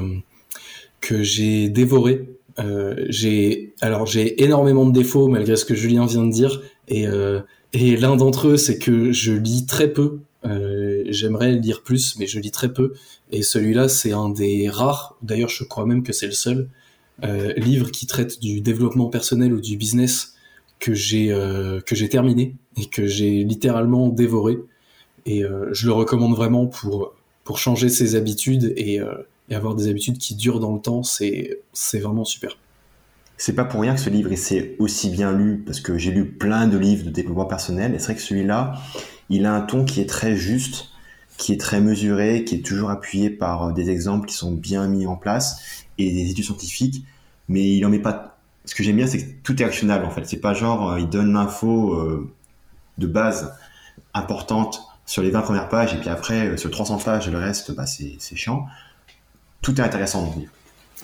que 1.01 1.23
j'ai 1.23 1.69
dévoré. 1.69 2.30
j'ai 3.10 3.73
alors 3.82 4.06
j'ai 4.06 4.43
énormément 4.43 4.86
de 4.86 4.91
défauts 4.93 5.28
malgré 5.28 5.56
ce 5.56 5.65
que 5.65 5.75
Julien 5.75 6.06
vient 6.06 6.23
de 6.23 6.32
dire 6.32 6.62
et 6.88 7.06
et 7.73 7.97
l'un 7.97 8.15
d'entre 8.15 8.49
eux, 8.49 8.58
c'est 8.58 8.80
que 8.80 9.12
je 9.12 9.34
lis 9.34 9.65
très 9.65 9.91
peu. 9.91 10.19
J'aimerais 11.15 11.54
lire 11.54 11.82
plus, 11.84 12.17
mais 12.19 12.28
je 12.28 12.39
lis 12.39 12.51
très 12.51 12.71
peu. 12.71 12.93
Et 13.32 13.41
celui-là, 13.41 13.89
c'est 13.89 14.12
un 14.12 14.30
des 14.30 14.69
rares, 14.69 15.17
d'ailleurs 15.21 15.49
je 15.49 15.63
crois 15.63 15.86
même 15.86 16.04
que 16.04 16.13
c'est 16.13 16.28
le 16.28 16.32
seul, 16.34 16.69
euh, 17.23 17.54
livre 17.54 17.91
qui 17.91 18.08
traite 18.08 18.41
du 18.41 18.62
développement 18.62 19.10
personnel 19.10 19.54
ou 19.54 19.62
du 19.62 19.78
business 19.78 20.36
que 20.80 20.93
j'ai 20.93 21.32
euh, 21.32 21.80
que 21.80 21.95
j'ai 21.95 22.10
terminé 22.10 22.56
et 22.78 22.86
que 22.88 23.08
j'ai 23.08 23.43
littéralement 23.43 24.10
dévoré. 24.10 24.58
Et 25.25 25.43
euh, 25.43 25.69
je 25.71 25.88
le 25.88 25.93
recommande 25.93 26.36
vraiment 26.36 26.67
pour, 26.67 27.13
pour 27.43 27.58
changer 27.58 27.89
ses 27.89 28.15
habitudes 28.15 28.73
et, 28.75 29.01
et 29.49 29.56
avoir 29.56 29.75
des 29.75 29.88
habitudes 29.89 30.17
qui 30.17 30.36
durent 30.36 30.60
dans 30.60 30.73
le 30.73 30.82
temps. 30.82 31.04
C'est 31.04 31.60
vraiment 31.99 32.25
super. 32.25 32.58
C'est 33.38 33.54
pas 33.54 33.65
pour 33.65 33.82
rien 33.82 33.95
que 33.95 33.99
ce 33.99 34.10
livre 34.10 34.34
s'est 34.36 34.75
aussi 34.80 35.10
bien 35.10 35.32
lu, 35.32 35.62
parce 35.65 35.82
que 35.82 35.97
j'ai 35.97 36.12
lu 36.12 36.25
plein 36.25 36.67
de 36.67 36.78
livres 36.78 37.06
de 37.06 37.10
développement 37.10 37.45
personnel, 37.45 37.93
et 37.93 37.99
c'est 37.99 38.06
vrai 38.06 38.15
que 38.15 38.21
celui-là, 38.21 38.75
il 39.30 39.45
a 39.45 39.54
un 39.54 39.62
ton 39.62 39.84
qui 39.84 39.99
est 39.99 40.06
très 40.06 40.36
juste, 40.36 40.89
qui 41.38 41.54
est 41.54 41.60
très 41.60 41.82
mesuré, 41.82 42.43
qui 42.43 42.56
est 42.56 42.65
toujours 42.65 42.89
appuyé 42.89 43.30
par 43.30 43.63
euh, 43.63 43.71
des 43.74 43.89
exemples 43.89 44.28
qui 44.28 44.36
sont 44.36 44.52
bien 44.52 44.88
mis 44.88 45.06
en 45.06 45.15
place 45.15 45.86
et 45.98 46.12
des 46.12 46.32
études 46.32 46.45
scientifiques, 46.45 47.06
mais 47.48 47.76
il 47.76 47.86
en 47.86 47.89
met 47.89 48.00
pas. 48.00 48.38
Ce 48.65 48.74
que 48.74 48.84
j'aime 48.84 48.95
bien, 48.95 49.08
c'est 49.08 49.19
que 49.19 49.32
tout 49.43 49.62
est 49.62 49.65
actionnable 49.65 50.06
en 50.06 50.10
fait. 50.10 50.26
C'est 50.26 50.39
pas 50.39 50.54
genre 50.54 50.98
il 50.98 51.08
donne 51.10 51.34
l'info 51.34 51.93
euh, 51.93 52.32
de 52.98 53.08
base 53.08 53.54
importante 54.13 54.82
sur 55.06 55.21
les 55.21 55.30
20 55.30 55.41
premières 55.41 55.69
pages, 55.69 55.93
et 55.93 55.98
puis 55.98 56.10
après, 56.10 56.48
euh, 56.48 56.58
sur 56.58 56.71
300 56.71 56.98
pages, 56.98 57.30
le 57.30 57.38
reste, 57.38 57.76
bah, 57.76 57.86
c'est 57.86 58.17
chiant. 58.36 58.65
Tout 59.62 59.80
est 59.80 59.84
intéressant 59.84 60.24
dans 60.24 60.34
le 60.34 60.39
livre. 60.41 60.52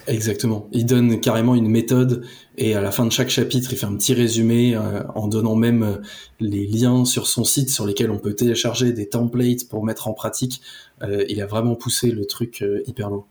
Exactement. 0.07 0.67
Il 0.71 0.85
donne 0.85 1.19
carrément 1.19 1.53
une 1.53 1.67
méthode 1.67 2.25
et 2.57 2.75
à 2.75 2.81
la 2.81 2.91
fin 2.91 3.05
de 3.05 3.11
chaque 3.11 3.29
chapitre, 3.29 3.71
il 3.71 3.77
fait 3.77 3.85
un 3.85 3.95
petit 3.95 4.13
résumé 4.13 4.75
euh, 4.75 5.03
en 5.15 5.27
donnant 5.27 5.55
même 5.55 5.83
euh, 5.83 5.97
les 6.39 6.65
liens 6.65 7.05
sur 7.05 7.27
son 7.27 7.43
site 7.43 7.69
sur 7.69 7.85
lesquels 7.85 8.09
on 8.09 8.17
peut 8.17 8.33
télécharger 8.33 8.93
des 8.93 9.09
templates 9.09 9.67
pour 9.69 9.85
mettre 9.85 10.07
en 10.07 10.13
pratique. 10.13 10.61
il 11.29 11.41
a 11.41 11.45
vraiment 11.45 11.75
poussé 11.75 12.11
le 12.11 12.25
truc 12.25 12.63
hyper 12.85 13.09
loin. 13.09 13.25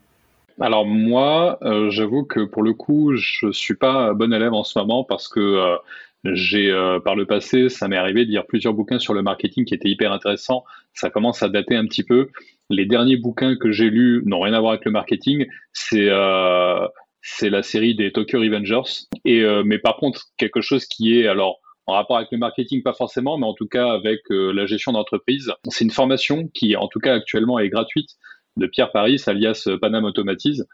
Alors 0.61 0.85
moi, 0.85 1.59
j'avoue 1.89 2.25
que 2.25 2.41
pour 2.41 2.63
le 2.63 2.75
coup, 2.75 3.15
je 3.15 3.51
suis 3.53 3.77
pas 3.77 4.13
bon 4.13 4.33
élève 4.33 4.53
en 4.53 4.65
ce 4.65 4.79
moment 4.79 5.05
parce 5.05 5.29
que 5.29 5.79
j'ai 6.25 6.71
euh, 6.71 7.01
par 7.01 7.17
le 7.17 7.25
passé, 7.25 7.69
ça 7.69 7.89
m'est 7.89 7.97
arrivé 7.97 8.27
de 8.27 8.31
lire 8.31 8.47
plusieurs 8.47 8.75
bouquins 8.75 8.99
sur 8.99 9.15
le 9.15 9.23
marketing 9.23 9.65
qui 9.65 9.75
étaient 9.75 9.89
hyper 9.89 10.13
intéressants. 10.13 10.65
Ça 10.93 11.09
commence 11.09 11.43
à 11.43 11.49
dater 11.49 11.77
un 11.77 11.87
petit 11.87 12.05
peu. 12.05 12.29
Les 12.69 12.85
derniers 12.85 13.17
bouquins 13.17 13.57
que 13.57 13.73
j'ai 13.73 13.89
lus 13.91 14.23
n'ont 14.27 14.41
rien 14.41 14.53
à 14.53 14.61
voir 14.61 14.73
avec 14.73 14.85
le 14.85 14.91
marketing. 14.91 15.47
C'est 15.73 16.09
euh, 16.11 16.87
c'est 17.23 17.51
la 17.51 17.63
série 17.63 17.95
des 17.95 18.13
Tokyo 18.13 18.39
Revengers. 18.39 19.07
Et 19.25 19.43
euh, 19.43 19.63
mais 19.65 19.79
par 19.79 19.97
contre, 19.97 20.27
quelque 20.37 20.61
chose 20.61 20.85
qui 20.87 21.19
est 21.19 21.27
alors 21.27 21.59
en 21.87 21.95
rapport 21.95 22.19
avec 22.19 22.31
le 22.33 22.39
marketing, 22.39 22.83
pas 22.83 22.93
forcément, 22.93 23.39
mais 23.39 23.47
en 23.47 23.55
tout 23.55 23.67
cas 23.67 23.91
avec 23.91 24.21
euh, 24.31 24.53
la 24.53 24.67
gestion 24.67 24.93
d'entreprise. 24.93 25.53
C'est 25.69 25.85
une 25.85 25.91
formation 25.91 26.49
qui, 26.49 26.77
en 26.77 26.89
tout 26.89 27.01
cas 27.01 27.15
actuellement, 27.15 27.59
est 27.59 27.71
gratuite 27.71 28.11
de 28.57 28.67
Pierre 28.67 28.93
Paris, 28.93 29.23
alias 29.27 29.69
Panam 29.81 30.05
Automatize, 30.05 30.67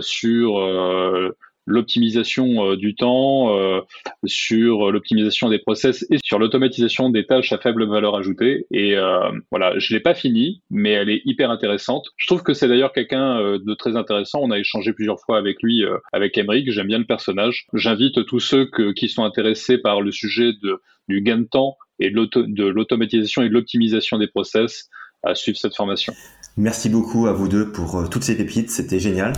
sur 0.00 0.58
l'optimisation 1.66 2.70
euh, 2.70 2.76
du 2.76 2.94
temps, 2.94 3.56
euh, 3.58 3.80
sur 4.24 4.90
l'optimisation 4.90 5.48
des 5.48 5.58
process 5.58 6.06
et 6.10 6.18
sur 6.24 6.38
l'automatisation 6.38 7.10
des 7.10 7.26
tâches 7.26 7.52
à 7.52 7.58
faible 7.58 7.86
valeur 7.86 8.16
ajoutée. 8.16 8.66
Et 8.70 8.96
euh, 8.96 9.30
voilà, 9.50 9.78
je 9.78 9.92
l'ai 9.92 10.00
pas 10.00 10.14
fini, 10.14 10.62
mais 10.70 10.92
elle 10.92 11.10
est 11.10 11.22
hyper 11.24 11.50
intéressante. 11.50 12.06
Je 12.16 12.26
trouve 12.26 12.42
que 12.42 12.54
c'est 12.54 12.68
d'ailleurs 12.68 12.92
quelqu'un 12.92 13.58
de 13.58 13.74
très 13.74 13.96
intéressant. 13.96 14.40
On 14.42 14.50
a 14.50 14.58
échangé 14.58 14.92
plusieurs 14.92 15.20
fois 15.20 15.38
avec 15.38 15.62
lui, 15.62 15.84
avec 16.12 16.38
Emric. 16.38 16.70
J'aime 16.70 16.86
bien 16.86 16.98
le 16.98 17.04
personnage. 17.04 17.66
J'invite 17.72 18.24
tous 18.26 18.40
ceux 18.40 18.70
qui 18.94 19.08
sont 19.08 19.24
intéressés 19.24 19.78
par 19.78 20.00
le 20.00 20.12
sujet 20.12 20.52
de, 20.62 20.80
du 21.08 21.22
gain 21.22 21.38
de 21.38 21.44
temps 21.44 21.76
et 21.98 22.10
de 22.10 22.64
l'automatisation 22.64 23.42
et 23.42 23.48
de 23.48 23.54
l'optimisation 23.54 24.18
des 24.18 24.28
process 24.28 24.88
à 25.22 25.34
suivre 25.34 25.58
cette 25.58 25.74
formation. 25.74 26.12
Merci 26.56 26.88
beaucoup 26.88 27.26
à 27.26 27.32
vous 27.32 27.48
deux 27.48 27.72
pour 27.72 28.08
toutes 28.08 28.24
ces 28.24 28.36
pépites, 28.36 28.70
c'était 28.70 29.00
génial. 29.00 29.32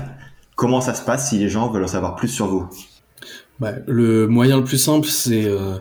Comment 0.58 0.80
ça 0.80 0.92
se 0.92 1.02
passe 1.04 1.30
si 1.30 1.38
les 1.38 1.48
gens 1.48 1.70
veulent 1.70 1.84
en 1.84 1.86
savoir 1.86 2.16
plus 2.16 2.26
sur 2.26 2.48
vous 2.48 2.68
bah, 3.60 3.74
Le 3.86 4.26
moyen 4.26 4.56
le 4.56 4.64
plus 4.64 4.76
simple, 4.76 5.06
c'est 5.06 5.44
euh, 5.44 5.76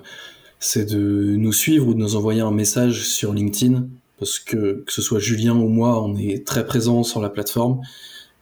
de 0.75 1.35
nous 1.35 1.51
suivre 1.51 1.87
ou 1.87 1.95
de 1.95 1.99
nous 1.99 2.15
envoyer 2.15 2.41
un 2.41 2.51
message 2.51 3.09
sur 3.09 3.33
LinkedIn, 3.33 3.87
parce 4.19 4.37
que 4.37 4.83
que 4.85 4.93
ce 4.93 5.01
soit 5.01 5.17
Julien 5.17 5.55
ou 5.55 5.67
moi, 5.67 6.03
on 6.03 6.15
est 6.15 6.45
très 6.45 6.63
présents 6.63 7.01
sur 7.01 7.23
la 7.23 7.29
plateforme. 7.29 7.81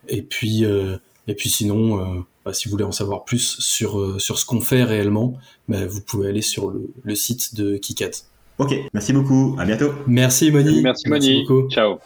Et 0.09 0.23
puis, 0.23 0.65
euh, 0.65 0.97
et 1.29 1.35
puis 1.35 1.47
sinon, 1.47 2.01
euh, 2.01 2.19
bah, 2.43 2.51
si 2.53 2.67
vous 2.67 2.71
voulez 2.71 2.83
en 2.83 2.91
savoir 2.91 3.23
plus 3.23 3.55
sur, 3.61 3.97
euh, 3.97 4.19
sur 4.19 4.37
ce 4.37 4.45
qu'on 4.45 4.59
fait 4.59 4.83
réellement, 4.83 5.35
bah, 5.69 5.87
vous 5.87 6.01
pouvez 6.01 6.27
aller 6.27 6.41
sur 6.41 6.69
le, 6.69 6.89
le 7.01 7.15
site 7.15 7.55
de 7.55 7.77
Kikat. 7.77 8.11
Ok, 8.59 8.75
merci 8.93 9.13
beaucoup, 9.13 9.55
à 9.57 9.63
bientôt. 9.63 9.93
Merci 10.05 10.51
Moni. 10.51 10.81
Merci 10.81 11.07
Moni, 11.07 11.47
ciao. 11.69 11.99